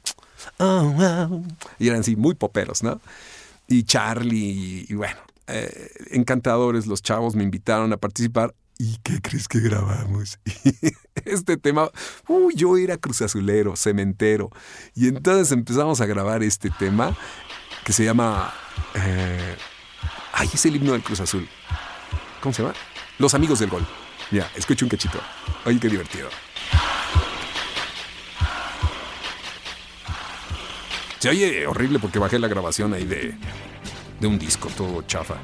oh. 0.58 1.42
Y 1.78 1.88
eran 1.88 2.00
así 2.00 2.16
muy 2.16 2.34
poperos, 2.34 2.82
¿no? 2.82 3.00
y 3.68 3.82
Charlie, 3.84 4.86
y, 4.88 4.94
bueno, 4.94 5.18
eh, 5.48 5.90
encantadores, 6.10 6.86
los 6.86 7.02
chavos 7.02 7.34
me 7.34 7.42
invitaron 7.42 7.92
a 7.92 7.96
participar. 7.96 8.54
¿Y 8.78 8.98
qué 9.02 9.20
crees 9.22 9.48
que 9.48 9.60
grabamos? 9.60 10.38
este 11.24 11.56
tema, 11.56 11.90
uy, 12.28 12.54
yo 12.54 12.76
era 12.76 12.98
cruzazulero, 12.98 13.74
cementero. 13.74 14.50
Y 14.94 15.08
entonces 15.08 15.50
empezamos 15.52 16.00
a 16.00 16.06
grabar 16.06 16.42
este 16.42 16.70
tema 16.70 17.16
que 17.84 17.92
se 17.92 18.04
llama... 18.04 18.52
eh, 18.94 19.56
ay, 20.32 20.50
es 20.52 20.66
el 20.66 20.76
himno 20.76 20.92
del 20.92 21.02
Cruz 21.02 21.20
Azul. 21.20 21.48
¿Cómo 22.42 22.52
se 22.52 22.62
llama? 22.62 22.74
Los 23.18 23.34
amigos 23.34 23.60
del 23.60 23.70
gol. 23.70 23.86
Ya, 24.30 24.50
escucha 24.56 24.84
un 24.84 24.90
cachito. 24.90 25.20
Oye, 25.64 25.80
qué 25.80 25.88
divertido. 25.88 26.28
Se 31.18 31.30
oye 31.30 31.66
horrible 31.66 31.98
porque 31.98 32.18
bajé 32.18 32.38
la 32.38 32.46
grabación 32.46 32.92
ahí 32.92 33.04
de, 33.04 33.34
de 34.20 34.26
un 34.26 34.38
disco 34.38 34.68
todo 34.76 35.02
chafa. 35.02 35.36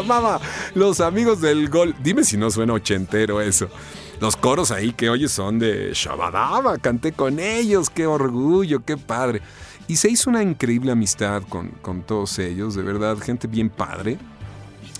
Llamaba. 0.00 0.40
Los 0.74 1.00
amigos 1.00 1.40
del 1.40 1.68
gol. 1.68 1.94
Dime 2.02 2.24
si 2.24 2.36
no 2.36 2.50
suena 2.50 2.74
ochentero 2.74 3.40
eso. 3.40 3.68
Los 4.20 4.36
coros 4.36 4.70
ahí 4.70 4.92
que 4.92 5.08
oyes 5.08 5.32
son 5.32 5.58
de 5.58 5.92
Shabadaba. 5.94 6.78
Canté 6.78 7.12
con 7.12 7.38
ellos. 7.38 7.90
¡Qué 7.90 8.06
orgullo! 8.06 8.84
¡Qué 8.84 8.96
padre! 8.96 9.40
Y 9.88 9.96
se 9.96 10.08
hizo 10.08 10.30
una 10.30 10.42
increíble 10.42 10.92
amistad 10.92 11.42
con, 11.48 11.68
con 11.82 12.02
todos 12.02 12.38
ellos. 12.38 12.74
De 12.74 12.82
verdad, 12.82 13.18
gente 13.18 13.46
bien 13.46 13.70
padre. 13.70 14.18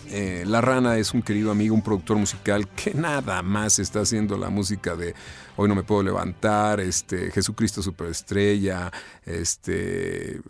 Eh, 0.09 0.43
la 0.47 0.61
Rana 0.61 0.97
es 0.97 1.15
un 1.15 1.23
querido 1.23 1.53
amigo, 1.53 1.73
un 1.73 1.83
productor 1.83 2.17
musical 2.17 2.67
que 2.69 2.93
nada 2.95 3.43
más 3.43 3.79
está 3.79 4.01
haciendo 4.01 4.37
la 4.37 4.51
música 4.51 4.97
de 4.97 5.15
Hoy 5.57 5.69
no 5.69 5.75
me 5.75 5.83
puedo 5.83 6.03
levantar, 6.03 6.81
este, 6.81 7.31
Jesucristo 7.31 7.83
Superestrella, 7.83 8.91
este. 9.27 10.41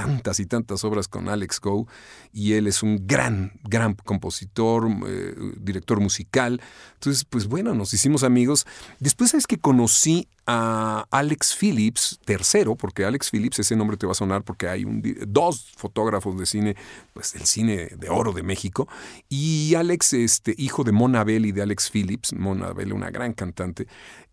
Tantas 0.00 0.40
y 0.40 0.46
tantas 0.46 0.82
obras 0.84 1.08
con 1.08 1.28
Alex 1.28 1.60
Go 1.60 1.86
y 2.32 2.54
él 2.54 2.66
es 2.66 2.82
un 2.82 3.06
gran, 3.06 3.52
gran 3.64 3.92
compositor, 3.94 4.88
eh, 5.06 5.34
director 5.58 6.00
musical. 6.00 6.62
Entonces, 6.94 7.24
pues 7.24 7.46
bueno, 7.46 7.74
nos 7.74 7.92
hicimos 7.92 8.24
amigos. 8.24 8.66
Después 8.98 9.34
es 9.34 9.46
que 9.46 9.58
conocí 9.58 10.26
a 10.46 11.06
Alex 11.10 11.54
Phillips, 11.54 12.18
tercero, 12.24 12.76
porque 12.76 13.04
Alex 13.04 13.30
Phillips, 13.30 13.58
ese 13.58 13.76
nombre 13.76 13.98
te 13.98 14.06
va 14.06 14.12
a 14.12 14.14
sonar 14.14 14.42
porque 14.42 14.68
hay 14.68 14.84
dos 15.28 15.70
fotógrafos 15.76 16.36
de 16.38 16.46
cine, 16.46 16.76
pues 17.12 17.34
del 17.34 17.44
cine 17.44 17.90
de 17.96 18.08
oro 18.08 18.32
de 18.32 18.42
México, 18.42 18.88
y 19.28 19.74
Alex, 19.74 20.14
este, 20.14 20.54
hijo 20.56 20.82
de 20.82 20.92
Mona 20.92 21.24
Bell 21.24 21.44
y 21.44 21.52
de 21.52 21.62
Alex 21.62 21.90
Phillips, 21.90 22.32
Mona 22.32 22.72
Bell, 22.72 22.92
una 22.92 23.10
gran 23.10 23.32
cantante, 23.34 23.86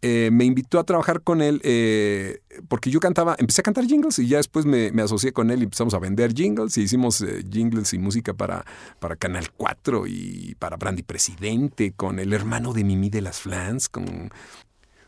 eh, 0.04 0.30
me 0.32 0.46
invitó 0.46 0.78
a 0.78 0.84
trabajar 0.84 1.22
con 1.22 1.42
él 1.42 1.60
eh, 1.64 2.42
porque 2.68 2.92
yo 2.92 3.00
cantaba, 3.00 3.36
empecé 3.40 3.62
a 3.62 3.64
cantar 3.64 3.86
jingles 3.86 4.20
y 4.20 4.28
ya 4.28 4.38
después 4.38 4.66
me, 4.66 4.92
asocié 5.02 5.34
con 5.34 5.50
él 5.50 5.62
y 5.62 5.64
empezamos 5.64 5.96
a 5.96 6.00
vender 6.00 6.36
jingles 6.36 6.78
y 6.78 6.84
hicimos 6.84 7.22
eh, 7.22 7.44
jingles 7.50 7.94
y 7.94 7.98
música 7.98 8.36
para, 8.36 8.64
para 9.00 9.16
Canal 9.16 9.52
4 9.58 10.06
y 10.06 10.56
para 10.60 10.78
Brandy 10.78 11.02
Presidente, 11.02 11.94
con 11.94 12.20
el 12.20 12.32
hermano 12.34 12.74
de 12.74 12.84
Mimi 12.84 13.10
de 13.10 13.22
las 13.22 13.40
Flans, 13.40 13.90
con 13.90 14.30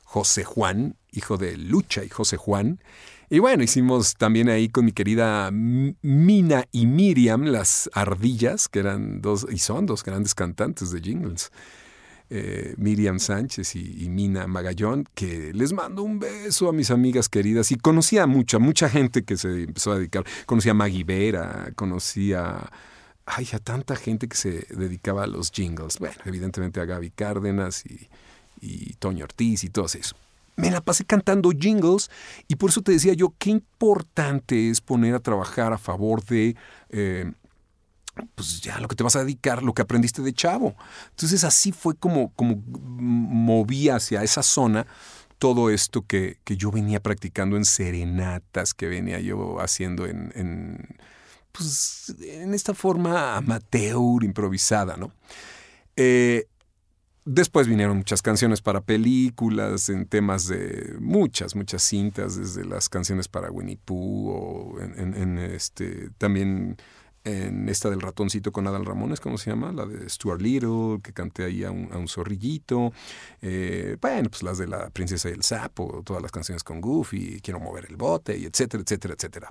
José 0.05 0.43
Juan, 0.43 0.95
hijo 1.11 1.37
de 1.37 1.55
Lucha 1.55 2.03
y 2.03 2.09
José 2.09 2.37
Juan. 2.37 2.79
Y 3.29 3.37
bueno, 3.37 3.61
hicimos 3.61 4.15
también 4.15 4.49
ahí 4.49 4.69
con 4.69 4.85
mi 4.85 4.91
querida 4.91 5.51
Mina 5.51 6.65
y 6.71 6.87
Miriam, 6.87 7.43
las 7.43 7.91
ardillas, 7.93 8.67
que 8.67 8.79
eran 8.79 9.21
dos, 9.21 9.45
y 9.51 9.59
son 9.59 9.85
dos 9.85 10.03
grandes 10.03 10.33
cantantes 10.33 10.89
de 10.89 10.99
jingles. 10.99 11.51
Eh, 12.31 12.75
Miriam 12.77 13.19
Sánchez 13.19 13.75
y, 13.75 14.07
Mina 14.07 14.45
Magallón, 14.45 15.05
que 15.15 15.51
les 15.51 15.73
mando 15.73 16.03
un 16.03 16.19
beso 16.19 16.69
a 16.69 16.73
mis 16.73 16.91
amigas 16.91 17.27
queridas. 17.27 17.71
Y 17.71 17.77
conocí 17.77 18.19
a 18.19 18.27
mucha, 18.27 18.59
mucha 18.59 18.87
gente 18.87 19.23
que 19.23 19.35
se 19.35 19.63
empezó 19.63 19.93
a 19.93 19.97
dedicar. 19.97 20.23
Conocí 20.45 20.69
a 20.69 20.75
Maggie 20.75 21.03
Vera, 21.03 21.71
conocí 21.75 22.33
a, 22.33 22.71
ay, 23.25 23.47
a 23.53 23.57
tanta 23.57 23.95
gente 23.95 24.27
que 24.27 24.37
se 24.37 24.67
dedicaba 24.69 25.23
a 25.23 25.27
los 25.27 25.51
jingles. 25.51 25.97
Bueno, 25.97 26.17
evidentemente 26.25 26.79
a 26.79 26.85
Gaby 26.85 27.09
Cárdenas 27.09 27.83
y, 27.85 28.07
y 28.61 28.93
Toño 28.99 29.23
Ortiz 29.23 29.63
y 29.63 29.69
todos 29.69 29.95
eso. 29.95 30.15
Me 30.55 30.69
la 30.69 30.81
pasé 30.81 31.05
cantando 31.05 31.51
jingles 31.51 32.11
y 32.49 32.57
por 32.57 32.69
eso 32.69 32.81
te 32.81 32.91
decía 32.91 33.13
yo 33.13 33.33
qué 33.37 33.49
importante 33.49 34.69
es 34.69 34.81
poner 34.81 35.15
a 35.15 35.19
trabajar 35.19 35.71
a 35.71 35.77
favor 35.77 36.21
de 36.25 36.57
eh, 36.89 37.31
pues 38.35 38.61
ya 38.61 38.79
lo 38.79 38.87
que 38.87 38.95
te 38.95 39.03
vas 39.03 39.15
a 39.15 39.23
dedicar, 39.23 39.63
lo 39.63 39.73
que 39.73 39.81
aprendiste 39.81 40.21
de 40.21 40.33
chavo. 40.33 40.75
Entonces 41.11 41.43
así 41.43 41.71
fue 41.71 41.95
como, 41.95 42.31
como 42.33 42.61
moví 42.65 43.89
hacia 43.89 44.23
esa 44.23 44.43
zona 44.43 44.85
todo 45.37 45.69
esto 45.69 46.01
que, 46.05 46.37
que 46.43 46.57
yo 46.57 46.69
venía 46.71 46.99
practicando 47.01 47.55
en 47.55 47.63
serenatas, 47.65 48.73
que 48.73 48.87
venía 48.87 49.19
yo 49.21 49.61
haciendo 49.61 50.05
en, 50.05 50.33
en, 50.35 50.97
pues, 51.53 52.13
en 52.21 52.53
esta 52.53 52.73
forma 52.73 53.37
amateur, 53.37 54.23
improvisada, 54.23 54.97
¿no? 54.97 55.13
Eh, 55.95 56.45
Después 57.25 57.67
vinieron 57.67 57.97
muchas 57.97 58.23
canciones 58.23 58.59
para 58.59 58.81
películas, 58.81 59.89
en 59.89 60.07
temas 60.07 60.47
de 60.47 60.95
muchas, 60.99 61.55
muchas 61.55 61.83
cintas, 61.83 62.37
desde 62.37 62.65
las 62.65 62.89
canciones 62.89 63.27
para 63.27 63.51
Winnie 63.51 63.77
Pooh 63.77 64.29
o 64.31 64.79
en, 64.81 64.97
en- 64.99 65.13
en 65.13 65.37
este, 65.37 66.09
también 66.17 66.77
en 67.23 67.67
esta 67.69 67.89
del 67.89 68.01
ratoncito 68.01 68.51
con 68.51 68.65
Adal 68.67 68.85
Ramones, 68.85 69.19
¿cómo 69.19 69.37
se 69.37 69.49
llama? 69.49 69.71
La 69.71 69.85
de 69.85 70.09
Stuart 70.09 70.41
Little, 70.41 70.99
que 71.03 71.13
canté 71.13 71.43
ahí 71.45 71.63
a 71.63 71.71
un, 71.71 71.89
a 71.91 71.97
un 71.97 72.07
zorrillito. 72.07 72.91
Eh, 73.41 73.97
bueno, 74.01 74.29
pues 74.29 74.43
las 74.43 74.57
de 74.57 74.67
la 74.67 74.89
princesa 74.89 75.29
y 75.29 75.33
el 75.33 75.43
sapo, 75.43 76.01
todas 76.05 76.21
las 76.21 76.31
canciones 76.31 76.63
con 76.63 76.81
Goofy, 76.81 77.39
Quiero 77.41 77.59
mover 77.59 77.85
el 77.89 77.97
bote, 77.97 78.37
y 78.37 78.45
etcétera, 78.45 78.83
etcétera, 78.83 79.13
etcétera. 79.15 79.49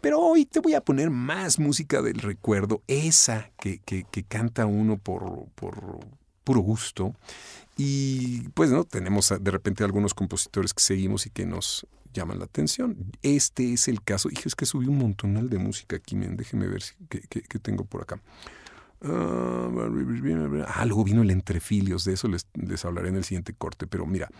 Pero 0.00 0.20
hoy 0.20 0.44
te 0.44 0.60
voy 0.60 0.74
a 0.74 0.80
poner 0.82 1.08
más 1.10 1.58
música 1.58 2.02
del 2.02 2.20
recuerdo, 2.20 2.82
esa 2.88 3.50
que, 3.60 3.78
que- 3.78 4.04
que 4.10 4.22
canta 4.24 4.66
uno 4.66 4.98
por, 4.98 5.46
por 5.54 6.00
puro 6.44 6.60
gusto. 6.60 7.14
Y 7.76 8.48
pues 8.50 8.70
no, 8.70 8.84
tenemos 8.84 9.32
de 9.40 9.50
repente 9.50 9.82
algunos 9.82 10.14
compositores 10.14 10.72
que 10.74 10.82
seguimos 10.82 11.26
y 11.26 11.30
que 11.30 11.44
nos 11.46 11.86
llaman 12.14 12.38
la 12.38 12.46
atención. 12.46 13.12
Este 13.22 13.74
es 13.74 13.88
el 13.88 14.02
caso. 14.02 14.30
Hijo, 14.30 14.42
es 14.46 14.54
que 14.54 14.64
subí 14.64 14.86
un 14.86 14.96
montonal 14.98 15.50
de 15.50 15.58
música 15.58 15.96
aquí, 15.96 16.16
men. 16.16 16.36
déjeme 16.36 16.66
ver 16.66 16.82
qué, 17.08 17.58
tengo 17.58 17.84
por 17.84 18.02
acá. 18.02 18.20
Ah, 19.02 19.68
luego 20.86 21.04
vino 21.04 21.20
el 21.20 21.30
Entrefilios, 21.30 22.04
de 22.04 22.14
eso 22.14 22.26
les, 22.28 22.46
les 22.54 22.82
hablaré 22.86 23.10
en 23.10 23.16
el 23.16 23.24
siguiente 23.24 23.52
corte, 23.52 23.86
pero 23.86 24.06
mira, 24.06 24.30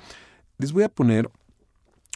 les 0.56 0.72
voy 0.72 0.84
a 0.84 0.88
poner 0.88 1.30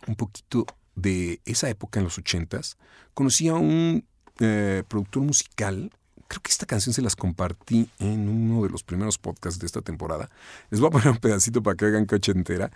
un 0.07 0.14
poquito 0.14 0.64
de 0.94 1.40
esa 1.44 1.68
época 1.68 2.01
en 2.01 2.05
los 2.05 2.18
ochentas. 2.18 2.79
Conocí 3.14 3.49
a 3.49 3.55
un 3.55 4.05
eh, 4.40 4.83
productor 4.88 5.23
musical, 5.23 5.90
creo 6.29 6.42
que 6.42 6.51
esta 6.51 6.66
canción 6.66 6.94
se 6.94 7.03
las 7.03 7.16
compartí 7.16 7.88
en 7.99 8.29
uno 8.29 8.62
de 8.62 8.71
los 8.71 8.83
primeros 8.83 9.18
podcasts 9.18 9.59
de 9.59 9.66
esta 9.66 9.83
temporada. 9.83 10.31
Les 10.71 10.81
voy 10.81 10.88
a 10.88 10.90
poner 10.90 11.09
un 11.09 11.18
pedacito 11.18 11.62
para 11.62 11.77
que 11.77 11.87
hagan 11.87 12.07
que 12.07 12.16
ochentera, 12.16 12.71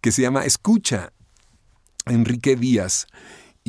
que 0.00 0.12
se 0.12 0.22
llama 0.22 0.44
Escucha, 0.44 1.12
Enrique 2.08 2.56
Díaz. 2.56 3.06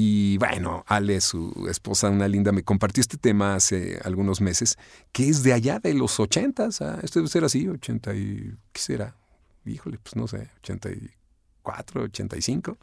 Y 0.01 0.37
bueno, 0.37 0.85
Ale, 0.87 1.19
su 1.19 1.67
esposa, 1.69 2.09
una 2.09 2.29
linda, 2.29 2.53
me 2.53 2.63
compartió 2.63 3.01
este 3.01 3.17
tema 3.17 3.55
hace 3.55 3.99
algunos 4.05 4.39
meses, 4.39 4.77
que 5.11 5.27
es 5.27 5.43
de 5.43 5.51
allá 5.51 5.79
de 5.79 5.93
los 5.93 6.21
ochentas. 6.21 6.81
Ah, 6.81 6.99
esto 7.03 7.19
debe 7.19 7.29
ser 7.29 7.43
así, 7.43 7.67
80 7.67 8.15
y... 8.15 8.53
¿Qué 8.71 8.79
será? 8.79 9.17
Híjole, 9.65 9.99
pues 10.01 10.15
no 10.15 10.25
sé, 10.25 10.49
84, 10.63 12.03
85. 12.03 12.77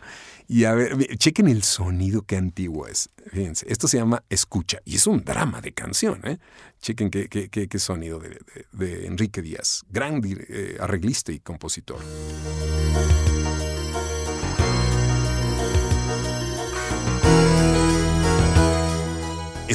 Y 0.46 0.64
a 0.64 0.74
ver, 0.74 1.16
chequen 1.16 1.48
el 1.48 1.62
sonido 1.62 2.20
que 2.20 2.36
antiguo 2.36 2.86
es. 2.86 3.08
Fíjense, 3.32 3.64
esto 3.70 3.88
se 3.88 3.96
llama 3.96 4.22
Escucha 4.28 4.80
y 4.84 4.96
es 4.96 5.06
un 5.06 5.24
drama 5.24 5.62
de 5.62 5.72
canción. 5.72 6.20
¿eh? 6.24 6.38
Chequen 6.82 7.08
qué, 7.08 7.30
qué, 7.30 7.48
qué, 7.48 7.78
sonido 7.78 8.18
de, 8.18 8.40
de, 8.72 8.86
de, 8.86 9.06
Enrique 9.06 9.40
Díaz, 9.40 9.84
gran 9.88 10.20
eh, 10.22 10.76
arreglista 10.78 11.32
y 11.32 11.40
compositor. 11.40 12.00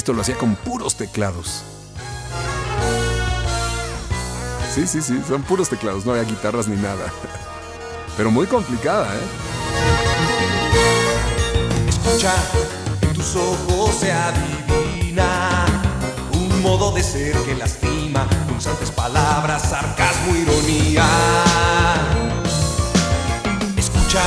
Esto 0.02 0.12
lo 0.14 0.22
hacía 0.22 0.36
con 0.36 0.56
puros 0.56 0.96
teclados. 0.96 1.62
Sí, 4.74 4.88
sí, 4.88 5.00
sí, 5.00 5.22
son 5.28 5.44
puros 5.44 5.68
teclados, 5.68 6.04
no 6.04 6.12
hay 6.12 6.26
guitarras 6.26 6.66
ni 6.66 6.74
nada. 6.74 7.06
Pero 8.16 8.32
muy 8.32 8.48
complicada, 8.48 9.14
¿eh? 9.14 9.20
Escucha, 11.88 12.34
en 13.02 13.12
tus 13.12 13.36
ojos 13.36 13.94
se 14.00 14.10
adivina 14.10 15.66
un 16.34 16.62
modo 16.62 16.90
de 16.90 17.04
ser 17.04 17.36
que 17.44 17.54
lastima, 17.54 18.26
punzantes 18.48 18.90
palabras, 18.90 19.70
sarcasmo, 19.70 20.34
ironía. 20.34 21.06
Escucha, 23.76 24.22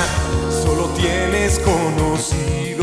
solo 0.64 0.86
tienes 0.96 1.60
conocidos, 1.60 2.78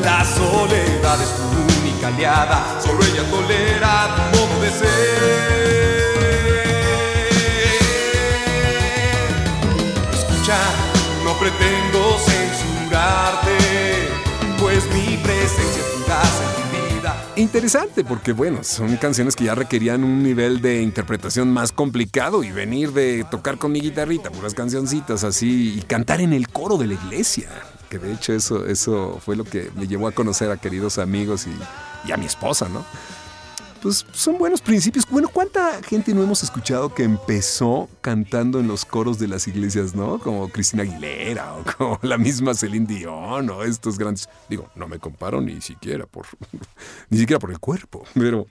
la 0.00 0.24
soledad 0.24 1.20
es 1.20 1.28
tu 1.36 1.61
solo 2.02 2.98
ella 3.04 3.22
tolera 3.30 4.32
tu 4.32 4.38
modo 4.38 4.60
de 4.60 4.70
ser. 4.70 4.88
Escucha, 10.12 10.58
no 11.24 11.32
pretendo 11.38 12.18
censurarte, 12.18 13.58
pues 14.58 14.84
mi 14.86 15.16
presencia 15.18 15.82
tu 15.94 16.96
vida. 16.96 17.24
Interesante 17.36 18.02
porque, 18.02 18.32
bueno, 18.32 18.64
son 18.64 18.96
canciones 18.96 19.36
que 19.36 19.44
ya 19.44 19.54
requerían 19.54 20.02
un 20.02 20.24
nivel 20.24 20.60
de 20.60 20.82
interpretación 20.82 21.52
más 21.52 21.70
complicado 21.70 22.42
y 22.42 22.50
venir 22.50 22.92
de 22.92 23.24
tocar 23.30 23.58
con 23.58 23.70
mi 23.70 23.80
guitarrita, 23.80 24.30
puras 24.30 24.54
cancioncitas 24.54 25.22
así, 25.22 25.78
y 25.78 25.82
cantar 25.82 26.20
en 26.20 26.32
el 26.32 26.48
coro 26.48 26.78
de 26.78 26.88
la 26.88 26.94
iglesia. 26.94 27.48
Que 27.88 27.98
de 27.98 28.12
hecho 28.12 28.32
eso, 28.32 28.66
eso 28.66 29.20
fue 29.24 29.36
lo 29.36 29.44
que 29.44 29.70
me 29.76 29.86
llevó 29.86 30.08
a 30.08 30.12
conocer 30.12 30.50
a 30.50 30.56
queridos 30.56 30.98
amigos 30.98 31.46
y, 31.46 31.52
y 32.06 32.12
a 32.12 32.16
mi 32.16 32.26
esposa, 32.26 32.68
¿no? 32.68 32.84
Pues 33.82 34.06
son 34.12 34.38
buenos 34.38 34.60
principios. 34.60 35.04
Bueno, 35.10 35.28
¿cuánta 35.28 35.82
gente 35.82 36.14
no 36.14 36.22
hemos 36.22 36.44
escuchado 36.44 36.94
que 36.94 37.02
empezó 37.02 37.88
cantando 38.00 38.60
en 38.60 38.68
los 38.68 38.84
coros 38.84 39.18
de 39.18 39.26
las 39.26 39.48
iglesias, 39.48 39.96
¿no? 39.96 40.20
Como 40.20 40.48
Cristina 40.50 40.84
Aguilera 40.84 41.54
o 41.54 41.64
como 41.76 41.98
la 42.02 42.16
misma 42.16 42.54
Celine 42.54 42.86
Dion 42.86 43.50
o 43.50 43.64
estos 43.64 43.98
grandes. 43.98 44.28
Digo, 44.48 44.70
no 44.76 44.86
me 44.86 45.00
comparo 45.00 45.40
ni 45.40 45.60
siquiera 45.60 46.06
por 46.06 46.26
ni 47.10 47.18
siquiera 47.18 47.40
por 47.40 47.50
el 47.50 47.58
cuerpo, 47.58 48.04
pero 48.14 48.46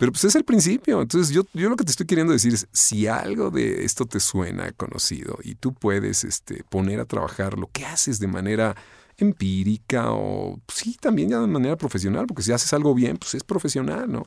pero 0.00 0.12
pues 0.12 0.24
es 0.24 0.34
el 0.34 0.44
principio. 0.44 1.02
Entonces 1.02 1.34
yo, 1.34 1.42
yo 1.52 1.68
lo 1.68 1.76
que 1.76 1.84
te 1.84 1.90
estoy 1.90 2.06
queriendo 2.06 2.32
decir 2.32 2.54
es, 2.54 2.66
si 2.72 3.06
algo 3.06 3.50
de 3.50 3.84
esto 3.84 4.06
te 4.06 4.18
suena 4.18 4.72
conocido 4.72 5.38
y 5.42 5.56
tú 5.56 5.74
puedes 5.74 6.24
este, 6.24 6.64
poner 6.64 7.00
a 7.00 7.04
trabajar 7.04 7.58
lo 7.58 7.68
que 7.70 7.84
haces 7.84 8.18
de 8.18 8.26
manera 8.26 8.76
empírica 9.22 10.12
o 10.12 10.60
pues, 10.66 10.78
sí, 10.78 10.96
también 11.00 11.30
ya 11.30 11.40
de 11.40 11.46
manera 11.46 11.76
profesional, 11.76 12.26
porque 12.26 12.42
si 12.42 12.52
haces 12.52 12.72
algo 12.72 12.94
bien, 12.94 13.16
pues 13.16 13.34
es 13.34 13.44
profesional, 13.44 14.10
¿no? 14.10 14.26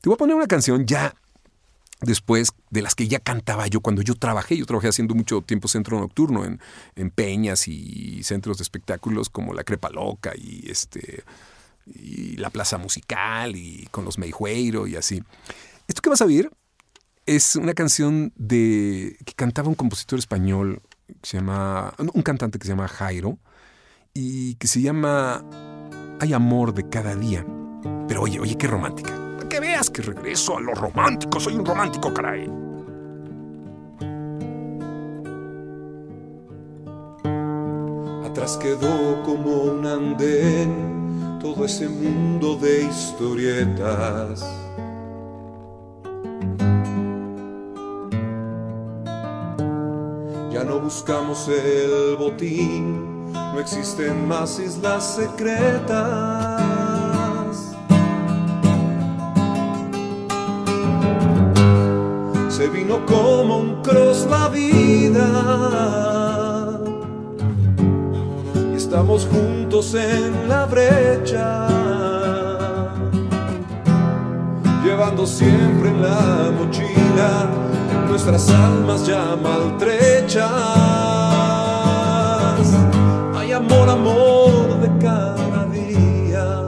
Te 0.00 0.08
voy 0.08 0.14
a 0.14 0.18
poner 0.18 0.36
una 0.36 0.46
canción 0.46 0.86
ya 0.86 1.14
después 2.02 2.52
de 2.70 2.82
las 2.82 2.94
que 2.94 3.08
ya 3.08 3.20
cantaba 3.20 3.66
yo 3.68 3.80
cuando 3.80 4.02
yo 4.02 4.14
trabajé. 4.14 4.56
Yo 4.56 4.66
trabajé 4.66 4.88
haciendo 4.88 5.14
mucho 5.14 5.40
tiempo 5.40 5.68
centro 5.68 5.98
nocturno 5.98 6.44
en, 6.44 6.60
en 6.96 7.10
peñas 7.10 7.68
y 7.68 8.22
centros 8.24 8.58
de 8.58 8.62
espectáculos 8.62 9.30
como 9.30 9.54
La 9.54 9.64
Crepa 9.64 9.90
Loca 9.90 10.32
y 10.36 10.68
este 10.70 11.24
y 11.86 12.36
la 12.36 12.50
Plaza 12.50 12.78
Musical 12.78 13.56
y 13.56 13.88
con 13.90 14.04
los 14.04 14.18
Meijueiro 14.18 14.86
y 14.86 14.96
así. 14.96 15.22
Esto 15.88 16.00
que 16.00 16.10
vas 16.10 16.22
a 16.22 16.26
oír 16.26 16.50
es 17.26 17.56
una 17.56 17.74
canción 17.74 18.32
de 18.36 19.16
que 19.24 19.32
cantaba 19.34 19.68
un 19.68 19.74
compositor 19.74 20.18
español 20.18 20.82
que 21.06 21.28
se 21.28 21.36
llama 21.38 21.94
un 21.98 22.22
cantante 22.22 22.58
que 22.58 22.66
se 22.66 22.72
llama 22.72 22.88
Jairo 22.88 23.38
y 24.14 24.56
que 24.56 24.66
se 24.66 24.80
llama 24.80 25.44
Hay 26.20 26.32
amor 26.32 26.74
de 26.74 26.88
cada 26.88 27.14
día. 27.14 27.46
Pero 28.08 28.22
oye, 28.22 28.40
oye, 28.40 28.56
qué 28.56 28.66
romántica. 28.66 29.12
Que 29.48 29.60
veas 29.60 29.90
que 29.90 30.02
regreso 30.02 30.56
a 30.56 30.60
lo 30.60 30.74
romántico. 30.74 31.40
Soy 31.40 31.54
un 31.54 31.64
romántico, 31.64 32.12
caray. 32.12 32.50
Atrás 38.24 38.56
quedó 38.56 39.22
como 39.24 39.64
un 39.64 39.86
andén 39.86 41.38
todo 41.40 41.64
ese 41.64 41.88
mundo 41.88 42.56
de 42.56 42.84
historietas. 42.84 44.40
Ya 50.50 50.64
no 50.64 50.80
buscamos 50.80 51.48
el 51.48 52.16
botín, 52.16 53.11
no 53.52 53.60
existen 53.60 54.26
más 54.26 54.58
islas 54.58 55.16
secretas. 55.16 56.02
Se 62.48 62.68
vino 62.68 63.04
como 63.06 63.58
un 63.58 63.82
cross 63.82 64.26
la 64.30 64.48
vida 64.48 65.28
y 68.72 68.76
estamos 68.76 69.26
juntos 69.26 69.94
en 69.94 70.48
la 70.48 70.66
brecha, 70.66 71.68
llevando 74.84 75.26
siempre 75.26 75.90
en 75.90 76.02
la 76.02 76.50
mochila 76.58 77.48
nuestras 78.08 78.48
almas 78.50 79.06
ya 79.06 79.36
maltrechas. 79.42 81.01
Amor, 83.62 83.88
amor 83.88 84.80
de 84.80 84.88
cada 84.98 85.66
día, 85.66 86.66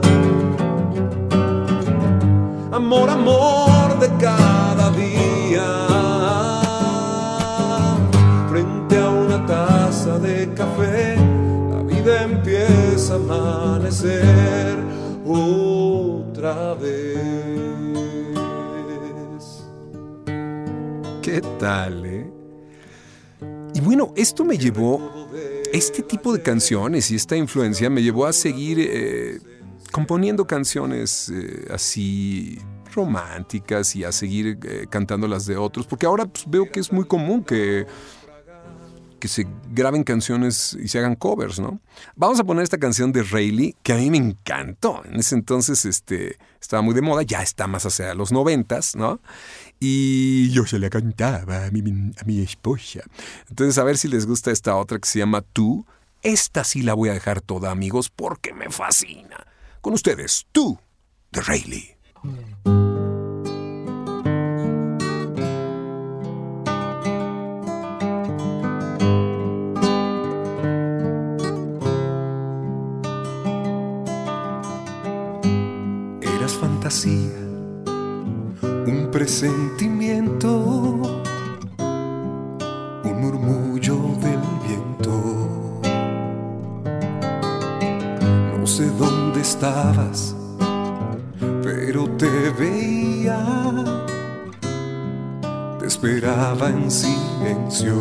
amor, 2.71 3.09
amor 3.09 3.99
de 3.99 4.09
cada 4.17 4.91
día. 4.91 5.69
Frente 8.49 8.97
a 8.97 9.09
una 9.09 9.45
taza 9.45 10.19
de 10.19 10.53
café 10.53 11.17
la 11.69 11.81
vida 11.83 12.23
empieza 12.23 13.15
a 13.15 13.17
amanecer 13.17 14.77
otra 15.25 16.75
vez. 16.75 17.25
¿Qué 21.21 21.41
tal, 21.59 22.05
eh? 22.05 22.44
Bueno, 23.85 24.11
esto 24.15 24.43
me 24.43 24.57
llevó, 24.57 25.29
este 25.71 26.01
tipo 26.01 26.33
de 26.33 26.41
canciones 26.41 27.11
y 27.11 27.15
esta 27.15 27.35
influencia 27.35 27.87
me 27.87 28.01
llevó 28.01 28.25
a 28.25 28.33
seguir 28.33 28.79
eh, 28.79 29.37
componiendo 29.91 30.47
canciones 30.47 31.29
eh, 31.29 31.67
así 31.71 32.57
románticas 32.95 33.95
y 33.95 34.03
a 34.03 34.11
seguir 34.11 34.57
eh, 34.63 34.87
cantando 34.89 35.27
las 35.27 35.45
de 35.45 35.55
otros, 35.55 35.85
porque 35.85 36.07
ahora 36.07 36.25
pues, 36.25 36.49
veo 36.49 36.71
que 36.71 36.79
es 36.79 36.91
muy 36.91 37.05
común 37.05 37.43
que 37.43 37.85
que 39.19 39.27
se 39.27 39.47
graben 39.71 40.03
canciones 40.03 40.77
y 40.79 40.87
se 40.87 40.99
hagan 40.99 41.15
covers, 41.15 41.59
¿no? 41.59 41.79
Vamos 42.15 42.39
a 42.39 42.43
poner 42.43 42.63
esta 42.63 42.77
canción 42.77 43.11
de 43.11 43.23
Rayleigh, 43.23 43.75
que 43.81 43.93
a 43.93 43.97
mí 43.97 44.11
me 44.11 44.17
encantó. 44.17 45.01
En 45.05 45.15
ese 45.15 45.35
entonces 45.35 45.85
este, 45.85 46.37
estaba 46.61 46.81
muy 46.81 46.93
de 46.93 47.01
moda, 47.01 47.23
ya 47.23 47.41
está 47.41 47.65
más 47.65 47.85
hacia 47.85 48.13
los 48.13 48.31
noventas, 48.31 48.95
¿no? 48.95 49.21
Y 49.79 50.49
yo 50.51 50.65
se 50.65 50.79
la 50.79 50.89
cantaba 50.89 51.65
a 51.65 51.71
mi, 51.71 51.81
a 52.19 52.23
mi 52.25 52.41
esposa. 52.41 53.01
Entonces, 53.49 53.77
a 53.77 53.83
ver 53.83 53.97
si 53.97 54.07
les 54.07 54.25
gusta 54.25 54.51
esta 54.51 54.75
otra 54.75 54.99
que 54.99 55.07
se 55.07 55.19
llama 55.19 55.41
Tú. 55.41 55.85
Esta 56.23 56.63
sí 56.63 56.81
la 56.81 56.93
voy 56.93 57.09
a 57.09 57.13
dejar 57.13 57.41
toda, 57.41 57.71
amigos, 57.71 58.09
porque 58.09 58.53
me 58.53 58.69
fascina. 58.69 59.45
Con 59.81 59.93
ustedes, 59.93 60.47
Tú, 60.51 60.79
de 61.31 61.41
Rayleigh. 61.41 62.84
Presentimiento, 79.25 80.51
un 83.03 83.21
murmullo 83.21 83.97
del 84.21 84.39
viento. 84.67 85.81
No 88.55 88.67
sé 88.67 88.87
dónde 88.99 89.41
estabas, 89.41 90.35
pero 91.63 92.07
te 92.19 92.51
veía, 92.51 93.39
te 95.79 95.87
esperaba 95.87 96.69
en 96.69 96.91
silencio. 96.91 97.95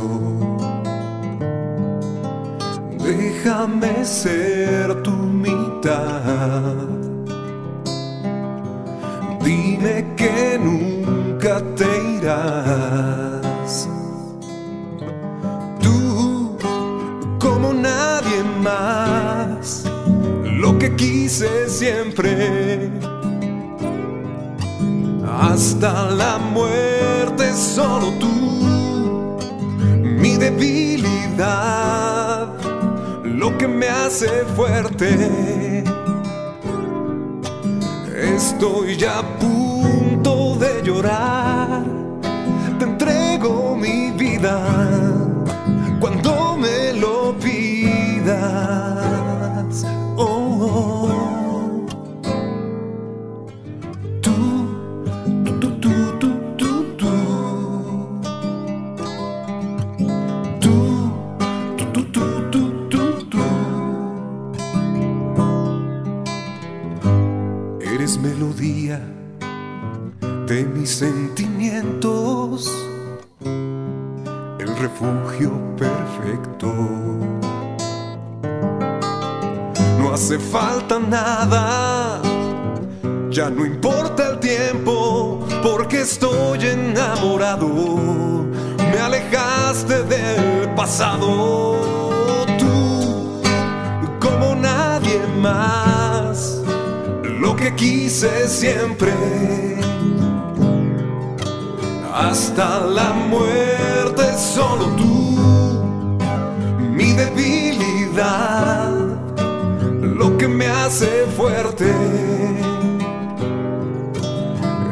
Déjame 2.98 4.04
ser 4.04 5.02
tu 5.02 5.12
mitad. 5.12 6.74
Dime 9.42 10.04
que 10.16 10.58
nunca 10.62 11.03
te 11.44 11.84
irás. 12.16 13.86
Tú, 15.80 16.56
como 17.38 17.74
nadie 17.74 18.42
más, 18.62 19.84
lo 20.42 20.78
que 20.78 20.96
quise 20.96 21.68
siempre. 21.68 22.90
Hasta 25.26 26.10
la 26.10 26.38
muerte 26.38 27.52
solo 27.52 28.10
tú, 28.18 29.36
mi 30.00 30.38
debilidad, 30.38 31.78
lo 33.22 33.58
que 33.58 33.68
me 33.68 33.88
hace 33.88 34.28
fuerte. 34.56 35.84
Estoy 38.16 38.96
ya 38.96 39.22
de 39.38 39.93
te 42.78 42.84
entrego 42.84 43.76
mi 43.76 44.10
vida 44.12 44.60
cuando 46.00 46.56
me 46.56 46.92
lo 46.92 47.34
pidas. 47.38 48.34
Oh, 50.16 51.08
tú, 51.08 51.13
ya 83.34 83.50
no 83.50 83.66
importa 83.66 84.30
el 84.30 84.38
tiempo, 84.38 85.44
porque 85.60 86.02
estoy 86.02 86.60
enamorado. 86.60 87.66
Me 88.78 88.98
alejaste 89.00 90.04
del 90.04 90.68
pasado, 90.76 91.76
tú, 92.56 93.42
como 94.20 94.54
nadie 94.54 95.20
más, 95.42 96.62
lo 97.24 97.56
que 97.56 97.74
quise 97.74 98.48
siempre 98.48 99.12
hasta 102.14 102.78
la 102.86 103.12
muerte 103.12 104.22
solo 104.38 104.86
tú, 104.96 106.20
mi 106.78 107.12
debilidad, 107.12 108.92
lo 110.00 110.38
que 110.38 110.46
me 110.46 110.68
hace 110.68 111.26
fuerte. 111.36 111.92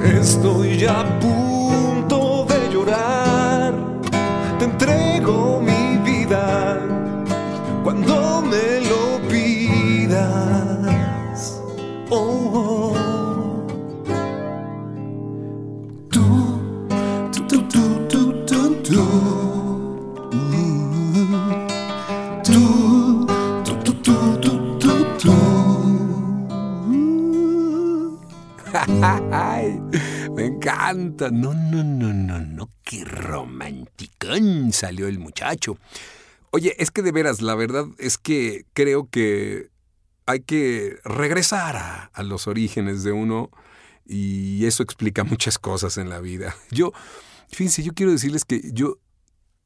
Estoy 0.04 0.78
ya 0.78 1.00
a 1.00 1.18
punto 1.20 2.44
de 2.48 2.72
llorar, 2.72 3.72
te 4.58 4.64
entrego 4.64 5.60
mi 5.60 5.96
vida. 5.98 6.80
Cuando 7.84 8.42
me 8.42 8.80
No, 31.30 31.54
no, 31.54 31.84
no, 31.84 32.12
no, 32.12 32.40
no. 32.40 32.70
Qué 32.82 33.04
romanticón 33.04 34.72
salió 34.72 35.06
el 35.06 35.18
muchacho. 35.18 35.78
Oye, 36.50 36.74
es 36.78 36.90
que 36.90 37.02
de 37.02 37.12
veras, 37.12 37.42
la 37.42 37.54
verdad 37.54 37.86
es 37.98 38.18
que 38.18 38.66
creo 38.72 39.08
que 39.10 39.70
hay 40.26 40.40
que 40.40 40.98
regresar 41.04 41.76
a, 41.76 42.04
a 42.04 42.22
los 42.22 42.46
orígenes 42.46 43.02
de 43.02 43.12
uno 43.12 43.50
y 44.06 44.64
eso 44.66 44.82
explica 44.82 45.24
muchas 45.24 45.58
cosas 45.58 45.98
en 45.98 46.08
la 46.08 46.20
vida. 46.20 46.54
Yo, 46.70 46.92
fíjense, 47.48 47.82
yo 47.82 47.92
quiero 47.94 48.12
decirles 48.12 48.44
que 48.44 48.60
yo 48.72 48.98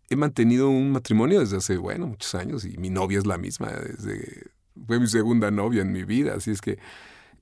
he 0.09 0.17
mantenido 0.17 0.69
un 0.69 0.93
matrimonio 0.93 1.41
desde 1.41 1.57
hace, 1.57 1.77
bueno, 1.77 2.07
muchos 2.07 2.35
años 2.35 2.65
y 2.65 2.77
mi 2.79 2.91
novia 2.91 3.19
es 3.19 3.27
la 3.27 3.39
misma, 3.39 3.71
desde, 3.71 4.51
fue 4.87 5.01
mi 5.01 5.09
segunda 5.09 5.51
novia 5.51 5.83
en 5.83 5.93
mi 5.93 6.05
vida, 6.05 6.35
así 6.35 6.51
es 6.51 6.61
que 6.61 6.79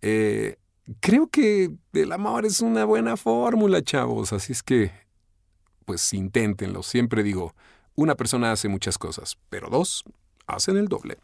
eh, 0.00 0.56
creo 1.00 1.28
que 1.28 1.70
el 1.92 2.12
amor 2.12 2.44
es 2.46 2.60
una 2.60 2.84
buena 2.84 3.16
fórmula, 3.16 3.82
chavos, 3.82 4.32
así 4.32 4.52
es 4.52 4.62
que, 4.62 4.92
pues 5.84 6.12
inténtenlo, 6.12 6.82
siempre 6.82 7.22
digo, 7.22 7.54
una 7.94 8.14
persona 8.14 8.52
hace 8.52 8.68
muchas 8.68 8.98
cosas, 8.98 9.38
pero 9.50 9.68
dos 9.70 10.04
hacen 10.46 10.76
el 10.76 10.88
doble. 10.88 11.18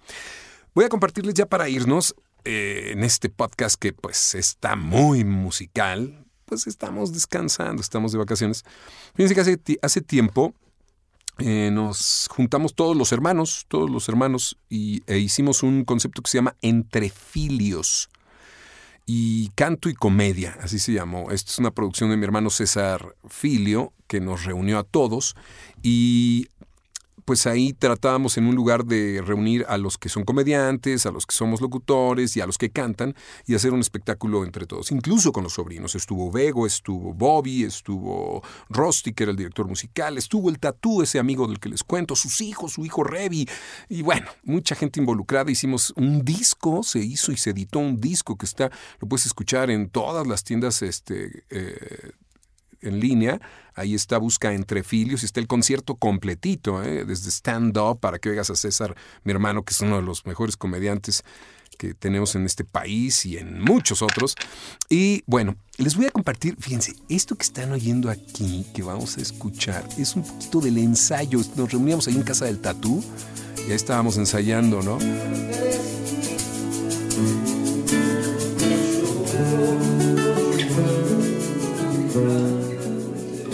Voy 0.74 0.84
a 0.84 0.88
compartirles 0.88 1.34
ya 1.34 1.46
para 1.46 1.68
irnos 1.68 2.14
eh, 2.44 2.90
en 2.92 3.02
este 3.04 3.28
podcast 3.28 3.74
que 3.78 3.92
pues 3.92 4.34
está 4.34 4.76
muy 4.76 5.24
musical, 5.24 6.24
pues 6.46 6.66
estamos 6.66 7.12
descansando, 7.12 7.82
estamos 7.82 8.12
de 8.12 8.18
vacaciones. 8.18 8.64
Fíjense 9.14 9.34
que 9.34 9.40
hace, 9.40 9.56
ti- 9.56 9.78
hace 9.82 10.00
tiempo 10.00 10.54
eh, 11.38 11.70
nos 11.72 12.28
juntamos 12.30 12.74
todos 12.74 12.96
los 12.96 13.12
hermanos, 13.12 13.64
todos 13.68 13.90
los 13.90 14.08
hermanos, 14.08 14.56
y, 14.68 15.02
e 15.06 15.18
hicimos 15.18 15.62
un 15.62 15.84
concepto 15.84 16.22
que 16.22 16.30
se 16.30 16.38
llama 16.38 16.56
Entrefilios. 16.62 18.08
Y 19.12 19.48
canto 19.56 19.88
y 19.88 19.94
comedia, 19.94 20.56
así 20.62 20.78
se 20.78 20.92
llamó. 20.92 21.32
Esta 21.32 21.50
es 21.50 21.58
una 21.58 21.72
producción 21.72 22.10
de 22.10 22.16
mi 22.16 22.22
hermano 22.22 22.48
César 22.48 23.16
Filio, 23.28 23.92
que 24.06 24.20
nos 24.20 24.44
reunió 24.44 24.78
a 24.78 24.84
todos. 24.84 25.34
Y 25.82 26.46
pues 27.24 27.46
ahí 27.46 27.72
tratábamos 27.72 28.36
en 28.38 28.46
un 28.46 28.54
lugar 28.54 28.84
de 28.84 29.22
reunir 29.24 29.64
a 29.68 29.78
los 29.78 29.98
que 29.98 30.08
son 30.08 30.24
comediantes, 30.24 31.06
a 31.06 31.10
los 31.10 31.26
que 31.26 31.34
somos 31.34 31.60
locutores 31.60 32.36
y 32.36 32.40
a 32.40 32.46
los 32.46 32.58
que 32.58 32.70
cantan 32.70 33.14
y 33.46 33.54
hacer 33.54 33.72
un 33.72 33.80
espectáculo 33.80 34.44
entre 34.44 34.66
todos, 34.66 34.90
incluso 34.92 35.32
con 35.32 35.44
los 35.44 35.54
sobrinos. 35.54 35.94
Estuvo 35.94 36.30
Vego, 36.30 36.66
estuvo 36.66 37.12
Bobby, 37.14 37.64
estuvo 37.64 38.42
Rusty, 38.68 39.12
que 39.12 39.24
era 39.24 39.30
el 39.30 39.36
director 39.36 39.66
musical, 39.66 40.18
estuvo 40.18 40.50
el 40.50 40.58
Tatú, 40.58 41.02
ese 41.02 41.18
amigo 41.18 41.46
del 41.46 41.60
que 41.60 41.68
les 41.68 41.84
cuento, 41.84 42.16
sus 42.16 42.40
hijos, 42.40 42.72
su 42.72 42.84
hijo 42.84 43.04
Revi, 43.04 43.48
y 43.88 44.02
bueno, 44.02 44.26
mucha 44.44 44.74
gente 44.74 45.00
involucrada. 45.00 45.50
Hicimos 45.50 45.92
un 45.96 46.24
disco, 46.24 46.82
se 46.82 47.00
hizo 47.00 47.32
y 47.32 47.36
se 47.36 47.50
editó 47.50 47.78
un 47.78 48.00
disco 48.00 48.36
que 48.36 48.46
está, 48.46 48.70
lo 49.00 49.08
puedes 49.08 49.26
escuchar 49.26 49.70
en 49.70 49.88
todas 49.88 50.26
las 50.26 50.44
tiendas 50.44 50.82
este, 50.82 51.44
eh, 51.50 52.12
en 52.82 53.00
línea. 53.00 53.40
Ahí 53.74 53.94
está, 53.94 54.18
busca 54.18 54.52
Entre 54.52 54.82
Filios 54.82 55.22
y 55.22 55.26
está 55.26 55.40
el 55.40 55.46
concierto 55.46 55.94
completito, 55.96 56.82
¿eh? 56.82 57.04
desde 57.04 57.30
stand-up 57.30 58.00
para 58.00 58.18
que 58.18 58.30
oigas 58.30 58.50
a 58.50 58.56
César, 58.56 58.96
mi 59.24 59.32
hermano, 59.32 59.62
que 59.62 59.72
es 59.72 59.80
uno 59.80 59.96
de 59.96 60.02
los 60.02 60.26
mejores 60.26 60.56
comediantes 60.56 61.22
que 61.78 61.94
tenemos 61.94 62.34
en 62.34 62.44
este 62.44 62.62
país 62.64 63.24
y 63.24 63.38
en 63.38 63.62
muchos 63.62 64.02
otros. 64.02 64.34
Y 64.90 65.22
bueno, 65.26 65.56
les 65.78 65.96
voy 65.96 66.06
a 66.06 66.10
compartir, 66.10 66.56
fíjense, 66.60 66.94
esto 67.08 67.36
que 67.36 67.44
están 67.44 67.72
oyendo 67.72 68.10
aquí, 68.10 68.66
que 68.74 68.82
vamos 68.82 69.16
a 69.16 69.22
escuchar, 69.22 69.88
es 69.96 70.14
un 70.14 70.22
poquito 70.22 70.60
del 70.60 70.76
ensayo. 70.76 71.40
Nos 71.56 71.72
reuníamos 71.72 72.06
ahí 72.06 72.16
en 72.16 72.22
casa 72.22 72.44
del 72.44 72.60
tatú 72.60 73.02
y 73.56 73.70
ahí 73.70 73.72
estábamos 73.72 74.18
ensayando, 74.18 74.82
¿no? 74.82 74.98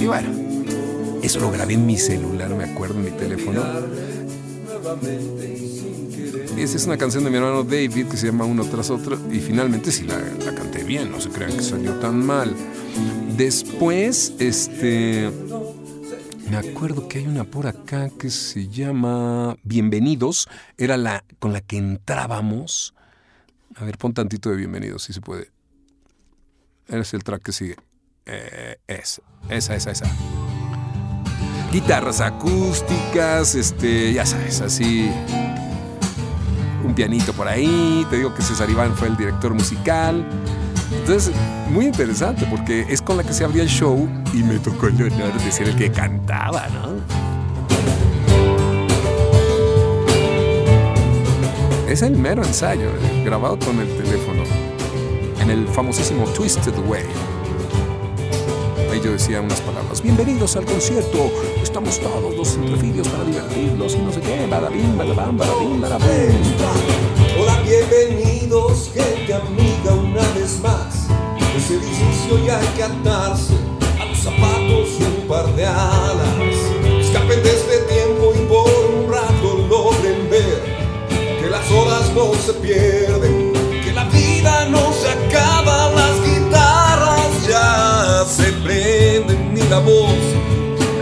Bueno, 0.07 0.29
eso 1.21 1.40
lo 1.40 1.51
grabé 1.51 1.75
en 1.75 1.85
mi 1.85 1.99
celular, 1.99 2.49
me 2.55 2.62
acuerdo, 2.62 2.95
en 2.95 3.07
mi 3.07 3.11
teléfono. 3.11 3.61
Esa 6.57 6.77
es 6.77 6.87
una 6.87 6.97
canción 6.97 7.25
de 7.25 7.31
mi 7.31 7.37
hermano 7.37 7.64
David 7.64 8.07
que 8.07 8.16
se 8.16 8.29
llama 8.29 8.45
Uno 8.45 8.64
tras 8.64 8.90
otro 8.90 9.19
y 9.33 9.40
finalmente 9.40 9.90
sí 9.90 10.05
la, 10.05 10.16
la 10.19 10.55
canté 10.55 10.85
bien, 10.85 11.11
no 11.11 11.21
se 11.21 11.29
crean 11.31 11.53
que 11.53 11.62
salió 11.62 11.95
tan 11.95 12.25
mal. 12.25 12.55
Después, 13.37 14.35
este... 14.38 15.31
Me 16.49 16.57
acuerdo 16.57 17.09
que 17.09 17.19
hay 17.19 17.27
una 17.27 17.42
por 17.42 17.66
acá 17.66 18.09
que 18.16 18.31
se 18.31 18.69
llama 18.69 19.57
Bienvenidos, 19.64 20.49
era 20.79 20.97
la 20.97 21.25
con 21.40 21.53
la 21.53 21.61
que 21.61 21.79
entrábamos. 21.79 22.95
A 23.75 23.85
ver, 23.85 23.99
pon 23.99 24.14
tantito 24.14 24.51
de 24.51 24.57
Bienvenidos, 24.57 25.03
si 25.03 25.12
se 25.12 25.21
puede. 25.21 25.51
Es 26.87 27.13
el 27.13 27.25
track 27.25 27.42
que 27.42 27.52
sigue. 27.52 27.77
Eh, 28.29 28.77
es, 28.88 29.22
esa, 29.48 29.77
esa, 29.77 29.90
esa. 29.92 30.06
Guitarras 31.70 32.20
acústicas, 32.20 33.54
este, 33.54 34.12
ya 34.12 34.27
sabes, 34.27 34.60
así. 34.60 35.10
Un 36.85 36.94
pianito 36.94 37.33
por 37.33 37.46
ahí. 37.46 38.04
Te 38.10 38.16
digo 38.16 38.35
que 38.35 38.42
César 38.42 38.68
Iván 38.68 38.96
fue 38.96 39.08
el 39.08 39.16
director 39.16 39.54
musical. 39.54 40.27
Entonces, 40.92 41.33
muy 41.70 41.87
interesante 41.87 42.46
porque 42.50 42.87
es 42.88 43.00
con 43.00 43.16
la 43.16 43.22
que 43.22 43.33
se 43.33 43.44
abría 43.44 43.62
el 43.62 43.68
show 43.68 44.08
y 44.33 44.42
me 44.42 44.58
tocó 44.58 44.88
el 44.88 45.00
honor 45.02 45.33
de 45.33 45.64
el 45.64 45.77
que 45.77 45.92
cantaba, 45.92 46.66
¿no? 46.68 46.96
Es 51.88 52.02
el 52.02 52.16
mero 52.16 52.44
ensayo, 52.44 52.90
eh, 52.90 53.22
grabado 53.24 53.56
con 53.58 53.79
el 53.79 53.88
teléfono, 53.96 54.42
en 55.40 55.50
el 55.50 55.68
famosísimo 55.68 56.24
Twisted 56.27 56.77
Way. 56.87 57.36
Yo 59.01 59.13
decía 59.13 59.40
unas 59.40 59.61
palabras. 59.61 60.03
Bienvenidos 60.03 60.57
al 60.57 60.65
concierto. 60.65 61.31
Estamos 61.63 62.01
todos 62.01 62.35
los 62.35 62.55
entrefilios 62.55 63.09
para 63.09 63.25
divertirnos 63.25 63.94
y 63.94 63.99
no 63.99 64.13
sé 64.13 64.21
qué. 64.21 64.47
Badabim, 64.47 64.97
badabam, 64.97 65.37
badabim, 65.37 65.81
badabim. 65.81 66.07
Hola, 67.38 67.61
bienvenidos, 67.63 68.90
gente 68.94 69.35
amiga, 69.35 69.92
una 69.92 70.23
vez 70.33 70.61
más. 70.61 71.07
Ese 71.57 71.75
edificio 71.75 72.44
ya 72.47 72.59
hay 72.59 72.69
que 72.69 72.83
atarse 72.85 73.55
a 74.01 74.05
los 74.07 74.19
zapatos 74.19 74.88
y 74.99 75.05
un 75.05 75.29
par 75.29 75.47
de 75.57 75.67
alas. 75.67 76.57
Escapen 77.01 77.42
de 77.42 77.51
este 77.51 77.79
tiempo 77.92 78.33
y 78.35 78.47
por 78.47 78.71
un 78.94 79.13
rato 79.13 79.67
logren 79.69 80.31
ver 80.31 80.77
que 81.40 81.51
las 81.51 81.71
horas 81.71 82.13
no 82.15 82.33
se 82.35 82.53
pierden, 82.55 83.06
la 89.71 89.79
voz 89.81 90.14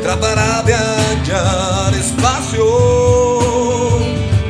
tratará 0.02 0.62
de 0.62 0.74
hallar 0.74 1.94
espacio 1.94 2.64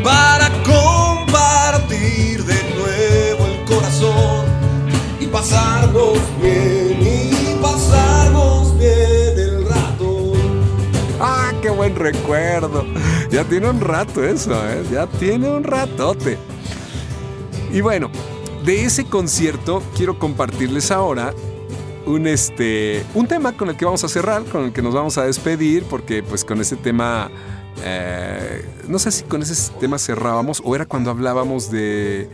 para 0.03 0.51
compartir 0.63 2.45
de 2.45 2.63
nuevo 2.75 3.47
el 3.47 3.65
corazón 3.65 4.47
y 5.21 5.27
pasarnos 5.27 6.19
bien 6.41 6.99
y 7.03 7.57
pasarnos 7.61 8.79
bien 8.79 9.37
el 9.37 9.65
rato. 9.69 10.33
Ah, 11.21 11.53
qué 11.61 11.71
buen 11.71 11.97
recuerdo. 11.97 12.85
Ya 13.31 13.45
tiene 13.45 13.69
un 13.69 13.81
rato 13.81 14.23
eso, 14.23 14.53
¿eh? 14.69 14.85
Ya 14.93 15.07
tiene 15.07 15.49
un 15.49 15.65
ratote. 15.65 16.39
Y 17.73 17.81
bueno, 17.81 18.11
de 18.65 18.85
ese 18.85 19.07
concierto 19.07 19.83
quiero 19.97 20.19
compartirles 20.19 20.93
ahora 20.93 21.35
un, 22.07 22.27
este, 22.27 23.05
un 23.15 23.27
tema 23.27 23.57
con 23.57 23.69
el 23.69 23.77
que 23.77 23.85
vamos 23.85 24.05
a 24.05 24.09
cerrar, 24.09 24.45
con 24.45 24.65
el 24.65 24.73
que 24.73 24.83
nos 24.83 24.95
vamos 24.95 25.19
a 25.19 25.25
despedir, 25.25 25.85
porque 25.85 26.23
pues 26.23 26.45
con 26.45 26.61
ese 26.61 26.77
tema, 26.77 27.31
eh, 27.85 28.65
no 28.89 28.99
sé 28.99 29.11
si 29.11 29.25
con 29.25 29.43
ese 29.43 29.73
tema 29.81 29.99
cerrábamos 29.99 30.63
o 30.65 30.75
era 30.75 30.87
cuando 30.87 31.11
hablábamos 31.11 31.71
de, 31.71 32.29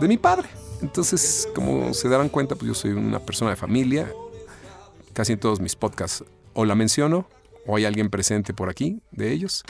de 0.00 0.08
mi 0.08 0.16
padre. 0.16 0.48
Entonces, 0.80 1.48
como 1.54 1.94
se 1.94 2.08
darán 2.08 2.28
cuenta, 2.28 2.56
pues 2.56 2.68
yo 2.68 2.74
soy 2.74 2.92
una 2.92 3.20
persona 3.20 3.50
de 3.50 3.56
familia. 3.56 4.12
Casi 5.12 5.34
en 5.34 5.38
todos 5.38 5.60
mis 5.60 5.76
podcasts 5.76 6.24
o 6.54 6.64
la 6.64 6.74
menciono 6.74 7.26
o 7.66 7.76
hay 7.76 7.84
alguien 7.84 8.10
presente 8.10 8.54
por 8.54 8.68
aquí 8.68 9.00
de 9.10 9.32
ellos. 9.32 9.62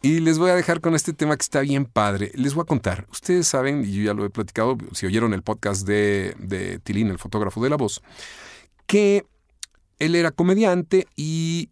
Y 0.00 0.20
les 0.20 0.38
voy 0.38 0.50
a 0.50 0.54
dejar 0.54 0.80
con 0.80 0.94
este 0.94 1.12
tema 1.12 1.36
que 1.36 1.42
está 1.42 1.60
bien 1.60 1.84
padre. 1.84 2.30
Les 2.34 2.54
voy 2.54 2.62
a 2.62 2.66
contar. 2.66 3.06
Ustedes 3.10 3.48
saben, 3.48 3.84
y 3.84 3.92
yo 3.92 4.02
ya 4.04 4.14
lo 4.14 4.24
he 4.24 4.30
platicado, 4.30 4.76
si 4.92 5.06
oyeron 5.06 5.34
el 5.34 5.42
podcast 5.42 5.86
de, 5.86 6.34
de 6.38 6.78
Tilín, 6.78 7.08
el 7.08 7.18
fotógrafo 7.18 7.62
de 7.62 7.70
la 7.70 7.76
voz, 7.76 8.02
que 8.88 9.26
él 9.98 10.16
era 10.16 10.32
comediante 10.32 11.06
y 11.14 11.70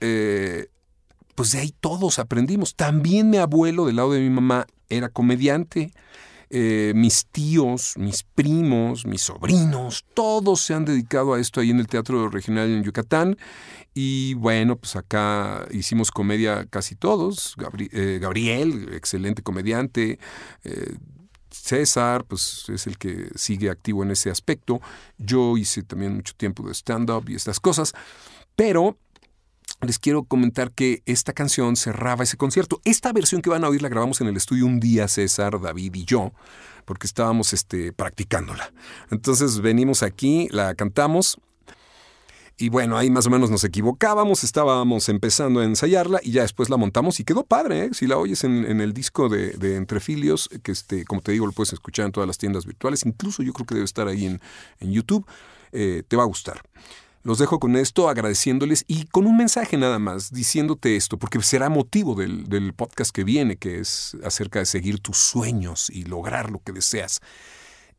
eh, 0.00 0.68
pues 1.34 1.52
de 1.52 1.60
ahí 1.60 1.74
todos 1.80 2.18
aprendimos. 2.20 2.76
También 2.76 3.30
mi 3.30 3.38
abuelo 3.38 3.86
del 3.86 3.96
lado 3.96 4.12
de 4.12 4.20
mi 4.20 4.30
mamá 4.30 4.66
era 4.88 5.08
comediante. 5.08 5.90
Eh, 6.52 6.92
mis 6.96 7.26
tíos, 7.26 7.94
mis 7.96 8.24
primos, 8.24 9.06
mis 9.06 9.22
sobrinos, 9.22 10.04
todos 10.14 10.60
se 10.60 10.74
han 10.74 10.84
dedicado 10.84 11.34
a 11.34 11.40
esto 11.40 11.60
ahí 11.60 11.70
en 11.70 11.78
el 11.78 11.86
Teatro 11.86 12.28
Regional 12.28 12.68
en 12.68 12.82
Yucatán. 12.82 13.38
Y 13.94 14.34
bueno, 14.34 14.76
pues 14.76 14.96
acá 14.96 15.66
hicimos 15.70 16.10
comedia 16.10 16.66
casi 16.66 16.94
todos. 16.94 17.56
Eh, 17.92 18.18
Gabriel, 18.20 18.90
excelente 18.92 19.42
comediante. 19.42 20.18
César, 21.50 22.24
pues 22.24 22.66
es 22.68 22.86
el 22.86 22.98
que 22.98 23.28
sigue 23.34 23.70
activo 23.70 24.02
en 24.02 24.10
ese 24.10 24.30
aspecto. 24.30 24.80
Yo 25.18 25.56
hice 25.56 25.82
también 25.82 26.14
mucho 26.14 26.34
tiempo 26.34 26.66
de 26.66 26.72
stand-up 26.72 27.28
y 27.28 27.34
estas 27.34 27.60
cosas. 27.60 27.92
Pero 28.56 28.96
les 29.82 29.98
quiero 29.98 30.24
comentar 30.24 30.72
que 30.72 31.02
esta 31.06 31.32
canción 31.32 31.76
cerraba 31.76 32.24
ese 32.24 32.36
concierto. 32.36 32.80
Esta 32.84 33.12
versión 33.12 33.40
que 33.40 33.50
van 33.50 33.64
a 33.64 33.68
oír 33.68 33.82
la 33.82 33.88
grabamos 33.88 34.20
en 34.20 34.26
el 34.26 34.36
estudio 34.36 34.66
un 34.66 34.80
día, 34.80 35.08
César, 35.08 35.60
David 35.60 35.94
y 35.94 36.04
yo, 36.04 36.32
porque 36.84 37.06
estábamos 37.06 37.52
este, 37.52 37.92
practicándola. 37.92 38.72
Entonces 39.10 39.60
venimos 39.60 40.02
aquí, 40.02 40.48
la 40.50 40.74
cantamos. 40.74 41.38
Y 42.60 42.68
bueno, 42.68 42.98
ahí 42.98 43.08
más 43.08 43.26
o 43.26 43.30
menos 43.30 43.50
nos 43.50 43.64
equivocábamos, 43.64 44.44
estábamos 44.44 45.08
empezando 45.08 45.60
a 45.60 45.64
ensayarla 45.64 46.20
y 46.22 46.32
ya 46.32 46.42
después 46.42 46.68
la 46.68 46.76
montamos 46.76 47.18
y 47.18 47.24
quedó 47.24 47.42
padre, 47.42 47.86
¿eh? 47.86 47.90
Si 47.94 48.06
la 48.06 48.18
oyes 48.18 48.44
en, 48.44 48.82
el 48.82 48.92
disco 48.92 49.30
de, 49.30 49.52
de, 49.52 49.76
Entrefilios, 49.76 50.50
que 50.62 50.72
este, 50.72 51.06
como 51.06 51.22
te 51.22 51.32
digo, 51.32 51.46
lo 51.46 51.52
puedes 51.52 51.72
escuchar 51.72 52.04
en 52.04 52.12
todas 52.12 52.26
las 52.26 52.36
tiendas 52.36 52.66
virtuales, 52.66 53.06
incluso 53.06 53.42
yo 53.42 53.54
creo 53.54 53.64
que 53.64 53.76
debe 53.76 53.86
estar 53.86 54.08
ahí 54.08 54.26
en, 54.26 54.42
en 54.78 54.92
YouTube, 54.92 55.26
eh, 55.72 56.02
te 56.06 56.16
va 56.16 56.24
a 56.24 56.26
gustar. 56.26 56.60
Los 57.22 57.38
dejo 57.38 57.58
con 57.58 57.76
esto, 57.76 58.10
agradeciéndoles 58.10 58.84
y 58.86 59.06
con 59.06 59.26
un 59.26 59.38
mensaje 59.38 59.78
nada 59.78 59.98
más, 59.98 60.30
diciéndote 60.30 60.96
esto, 60.96 61.16
porque 61.16 61.40
será 61.40 61.70
motivo 61.70 62.14
del, 62.14 62.46
del, 62.46 62.74
podcast 62.74 63.10
que 63.10 63.24
viene, 63.24 63.56
que 63.56 63.78
es 63.78 64.18
acerca 64.22 64.58
de 64.58 64.66
seguir 64.66 65.00
tus 65.00 65.16
sueños 65.16 65.88
y 65.88 66.04
lograr 66.04 66.50
lo 66.50 66.58
que 66.62 66.72
deseas. 66.72 67.20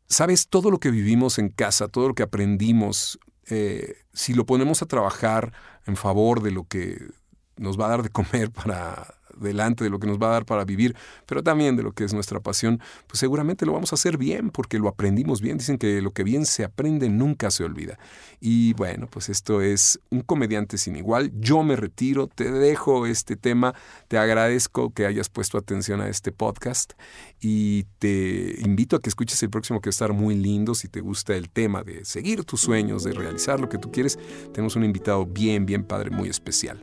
Sabes, 0.08 0.50
todo 0.50 0.70
lo 0.70 0.80
que 0.80 0.92
vivimos 0.92 1.40
en 1.40 1.50
casa, 1.50 1.88
todo 1.88 2.10
lo 2.10 2.14
que 2.14 2.22
aprendimos, 2.22 3.18
eh, 3.50 3.96
si 4.14 4.34
lo 4.34 4.46
ponemos 4.46 4.82
a 4.82 4.86
trabajar 4.86 5.54
en 5.86 5.96
favor 5.96 6.42
de 6.42 6.52
lo 6.52 6.66
que 6.66 7.10
nos 7.58 7.80
va 7.80 7.86
a 7.86 7.90
dar 7.90 8.04
de 8.04 8.10
comer 8.10 8.52
para 8.64 9.16
delante 9.42 9.84
de 9.84 9.90
lo 9.90 10.00
que 10.00 10.08
nos 10.08 10.20
va 10.20 10.28
a 10.28 10.32
dar 10.32 10.46
para 10.46 10.66
vivir, 10.66 10.96
pero 11.26 11.44
también 11.44 11.76
de 11.76 11.84
lo 11.84 11.92
que 11.92 12.04
es 12.04 12.14
nuestra 12.14 12.40
pasión, 12.40 12.80
pues 13.08 13.20
seguramente 13.20 13.66
lo 13.66 13.74
vamos 13.74 13.92
a 13.92 13.96
hacer 13.96 14.18
bien 14.18 14.50
porque 14.50 14.80
lo 14.80 14.88
aprendimos 14.88 15.42
bien. 15.42 15.58
Dicen 15.58 15.78
que 15.78 16.02
lo 16.02 16.12
que 16.12 16.24
bien 16.24 16.46
se 16.46 16.64
aprende 16.64 17.10
nunca 17.10 17.52
se 17.52 17.64
olvida. 17.64 17.98
Y 18.40 18.74
bueno, 18.74 19.08
pues 19.08 19.30
esto 19.30 19.62
es 19.62 20.00
un 20.10 20.22
comediante 20.22 20.78
sin 20.78 20.96
igual. 20.96 21.32
Yo 21.40 21.64
me 21.64 21.76
retiro, 21.76 22.28
te 22.28 22.52
dejo 22.52 23.06
este 23.06 23.36
tema, 23.36 23.76
te 24.08 24.18
agradezco 24.18 24.92
que 24.94 25.06
hayas 25.06 25.30
puesto 25.30 25.58
atención 25.58 26.02
a 26.02 26.10
este 26.10 26.32
podcast 26.32 26.94
y 27.40 27.84
te 28.00 28.56
invito 28.62 28.96
a 28.96 29.00
que 29.00 29.10
escuches 29.10 29.42
el 29.44 29.50
próximo 29.50 29.80
que 29.82 29.88
va 29.88 29.92
a 29.92 29.98
estar 29.98 30.14
muy 30.14 30.36
lindo. 30.36 30.76
Si 30.76 30.88
te 30.88 31.02
gusta 31.02 31.36
el 31.36 31.50
tema 31.50 31.84
de 31.84 32.06
seguir 32.06 32.44
tus 32.44 32.62
sueños, 32.62 33.04
de 33.04 33.14
realizar 33.14 33.60
lo 33.60 33.70
que 33.70 33.78
tú 33.78 33.92
quieres, 33.92 34.18
tenemos 34.54 34.76
un 34.76 34.84
invitado 34.84 35.26
bien, 35.26 35.66
bien 35.66 35.84
padre, 35.84 36.10
muy 36.10 36.30
especial. 36.30 36.82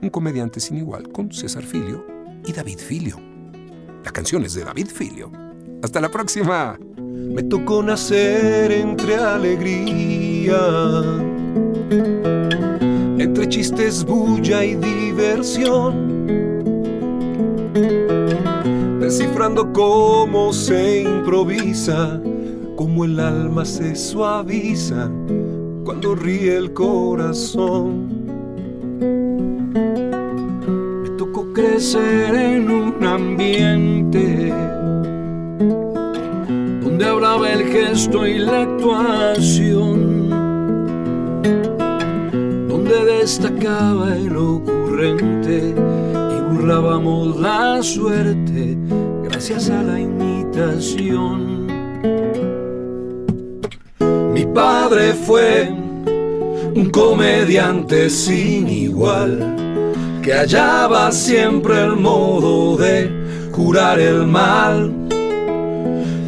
Un 0.00 0.10
comediante 0.10 0.60
sin 0.60 0.76
igual 0.76 1.10
con 1.10 1.32
César 1.32 1.64
Filio 1.64 1.97
y 2.48 2.52
David 2.52 2.78
Filio. 2.78 3.16
La 4.04 4.10
canción 4.10 4.42
es 4.44 4.54
de 4.54 4.64
David 4.64 4.88
Filio. 4.88 5.30
Hasta 5.82 6.00
la 6.00 6.08
próxima. 6.08 6.78
Me 6.96 7.42
tocó 7.42 7.82
nacer 7.82 8.72
entre 8.72 9.16
alegría, 9.16 10.58
entre 13.18 13.48
chistes, 13.48 14.02
bulla 14.02 14.64
y 14.64 14.76
diversión, 14.76 16.26
descifrando 18.98 19.70
cómo 19.74 20.52
se 20.54 21.02
improvisa, 21.02 22.20
cómo 22.76 23.04
el 23.04 23.20
alma 23.20 23.66
se 23.66 23.94
suaviza 23.94 25.10
cuando 25.84 26.14
ríe 26.14 26.56
el 26.56 26.72
corazón. 26.72 28.17
En 31.78 32.68
un 32.68 33.04
ambiente 33.04 34.52
donde 36.82 37.04
hablaba 37.04 37.52
el 37.52 37.68
gesto 37.68 38.26
y 38.26 38.38
la 38.38 38.62
actuación, 38.62 40.28
donde 42.68 43.04
destacaba 43.20 44.16
el 44.16 44.36
ocurrente 44.36 45.72
y 45.72 46.40
burlábamos 46.52 47.36
la 47.38 47.80
suerte 47.80 48.76
gracias 49.22 49.70
a 49.70 49.80
la 49.80 50.00
imitación. 50.00 51.68
Mi 54.34 54.44
padre 54.46 55.12
fue 55.14 55.70
un 56.74 56.90
comediante 56.90 58.10
sin 58.10 58.68
igual 58.68 59.67
que 60.22 60.32
hallaba 60.32 61.10
siempre 61.12 61.82
el 61.82 61.96
modo 61.96 62.76
de 62.76 63.10
curar 63.52 63.98
el 63.98 64.26
mal, 64.26 64.92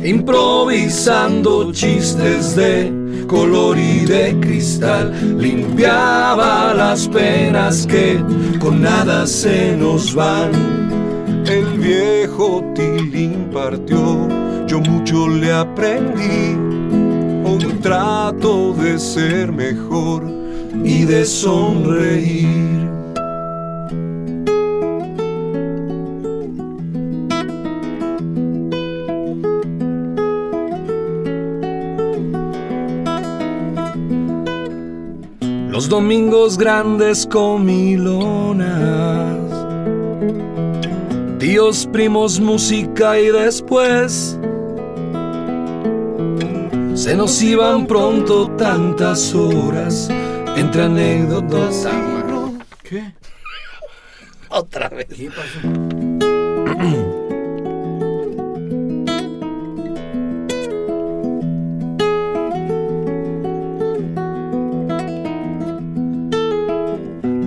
improvisando 0.05 1.73
chistes 1.73 2.57
de 2.57 2.93
color 3.27 3.79
y 3.79 4.05
de 4.07 4.37
cristal, 4.41 5.39
limpiaba 5.39 6.75
las 6.75 7.07
penas 7.09 7.87
que 7.87 8.23
con 8.59 8.83
nada 8.83 9.27
se 9.27 9.77
nos 9.77 10.15
van. 10.15 10.51
El 11.47 11.79
viejo 11.79 12.65
Tilín 12.75 13.51
partió, 13.53 14.29
yo 14.67 14.81
mucho 14.81 15.29
le 15.29 15.53
aprendí, 15.53 16.55
un 17.45 17.81
trato 17.81 18.73
de 18.75 18.99
ser 18.99 19.53
mejor 19.53 20.25
y 20.85 21.05
de 21.05 21.25
sonreír. 21.25 23.00
Domingos 35.91 36.57
grandes 36.57 37.27
comilonas. 37.27 38.71
Tíos, 41.41 41.89
primos, 41.93 42.39
música 42.39 43.19
y 43.19 43.27
después 43.27 44.39
se 46.95 47.17
nos 47.17 47.43
iban 47.43 47.89
pronto 47.89 48.49
tantas 48.53 49.35
horas 49.35 50.09
entre 50.57 50.83
anécdotas. 50.85 51.89
¿Qué? 52.85 53.13
Otra 54.49 54.89
vez. 54.91 55.09
¿Qué 55.09 55.29
pasó? 55.29 55.59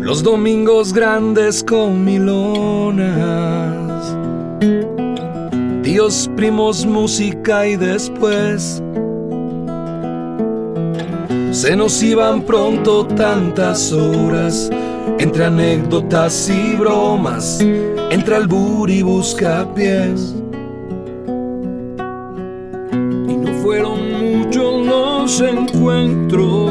Los 0.03 0.21
domingos 0.21 0.91
grandes 0.91 1.63
comilonas. 1.63 3.07
Tíos, 5.81 6.29
primos, 6.35 6.85
música 6.85 7.65
y 7.65 7.77
después 7.77 8.83
se 11.51 11.75
nos 11.77 12.03
iban 12.03 12.41
pronto 12.41 13.05
tantas 13.07 13.93
horas 13.93 14.69
entre 15.19 15.45
anécdotas 15.45 16.49
y 16.49 16.75
bromas, 16.75 17.61
entre 18.11 18.35
albur 18.35 18.89
y 18.89 19.03
buscapiés. 19.03 20.35
Y 22.91 23.35
no 23.37 23.53
fueron 23.63 23.99
muchos 24.19 24.85
los 24.85 25.39
encuentros 25.39 26.62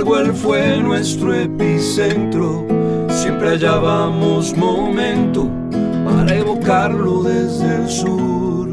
embargo, 0.00 0.18
él 0.18 0.34
fue 0.34 0.78
nuestro 0.78 1.34
epicentro. 1.34 2.66
Siempre 3.08 3.50
hallábamos 3.50 4.56
momento 4.56 5.48
para 6.04 6.34
evocarlo 6.34 7.22
desde 7.22 7.76
el 7.76 7.88
sur. 7.88 8.68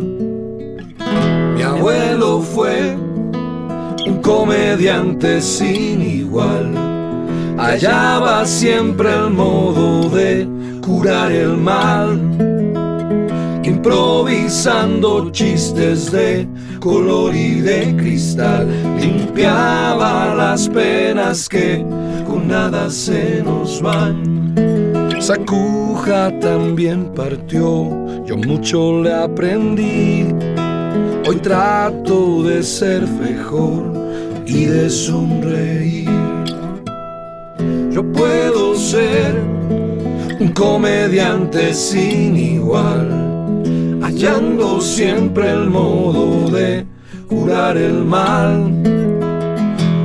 Mi 1.55 1.61
abuelo 1.61 2.39
fue 2.39 2.95
un 4.05 4.21
comediante 4.21 5.41
sin 5.41 6.01
igual. 6.01 6.73
Hallaba 7.57 8.45
siempre 8.45 9.13
el 9.13 9.31
modo 9.31 10.09
de 10.09 10.47
curar 10.81 11.31
el 11.31 11.57
mal 11.57 12.21
improvisando 13.63 15.29
chistes 15.31 16.11
de 16.11 16.47
color 16.79 17.35
y 17.35 17.61
de 17.61 17.95
cristal, 17.95 18.67
limpiaba 18.99 20.33
las 20.35 20.69
penas 20.69 21.47
que 21.49 21.83
con 22.25 22.47
nada 22.47 22.89
se 22.89 23.41
nos 23.43 23.81
van. 23.81 24.55
Sacuja 25.19 26.31
también 26.39 27.11
partió, 27.15 27.89
yo 28.25 28.37
mucho 28.37 29.01
le 29.01 29.13
aprendí. 29.13 30.27
Hoy 31.27 31.35
trato 31.37 32.43
de 32.43 32.63
ser 32.63 33.07
mejor 33.07 33.91
y 34.45 34.65
de 34.65 34.89
sonreír. 34.89 36.09
Yo 37.91 38.03
puedo 38.13 38.75
ser 38.75 39.35
un 40.39 40.49
comediante 40.53 41.73
sin 41.73 42.37
igual 42.37 43.26
hallando 44.07 44.79
siempre 44.79 45.51
el 45.51 45.69
modo 45.69 46.49
de 46.49 46.85
curar 47.27 47.75
el 47.75 48.05
mal, 48.05 48.71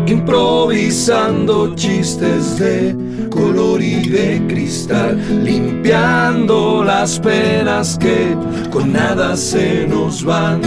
improvisando 0.08 1.72
chistes 1.76 2.58
de 2.58 2.96
color 3.30 3.80
y 3.80 4.08
de 4.08 4.44
cristal, 4.48 5.44
limpiando 5.44 6.82
las 6.82 7.20
penas 7.20 7.96
que 7.96 8.36
con 8.72 8.92
nada 8.92 9.36
se 9.36 9.86
nos 9.86 10.24
van. 10.24 10.60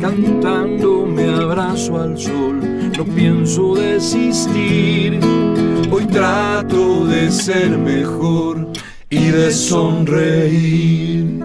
Cantando 0.00 1.06
me 1.06 1.32
abrazo 1.32 2.00
al 2.00 2.18
sol, 2.18 2.58
no 2.98 3.04
pienso 3.04 3.76
desistir, 3.76 5.20
hoy 5.88 6.04
trato 6.06 7.06
de 7.06 7.30
ser 7.30 7.78
mejor 7.78 8.66
y 9.08 9.26
de 9.28 9.52
sonreír. 9.52 11.44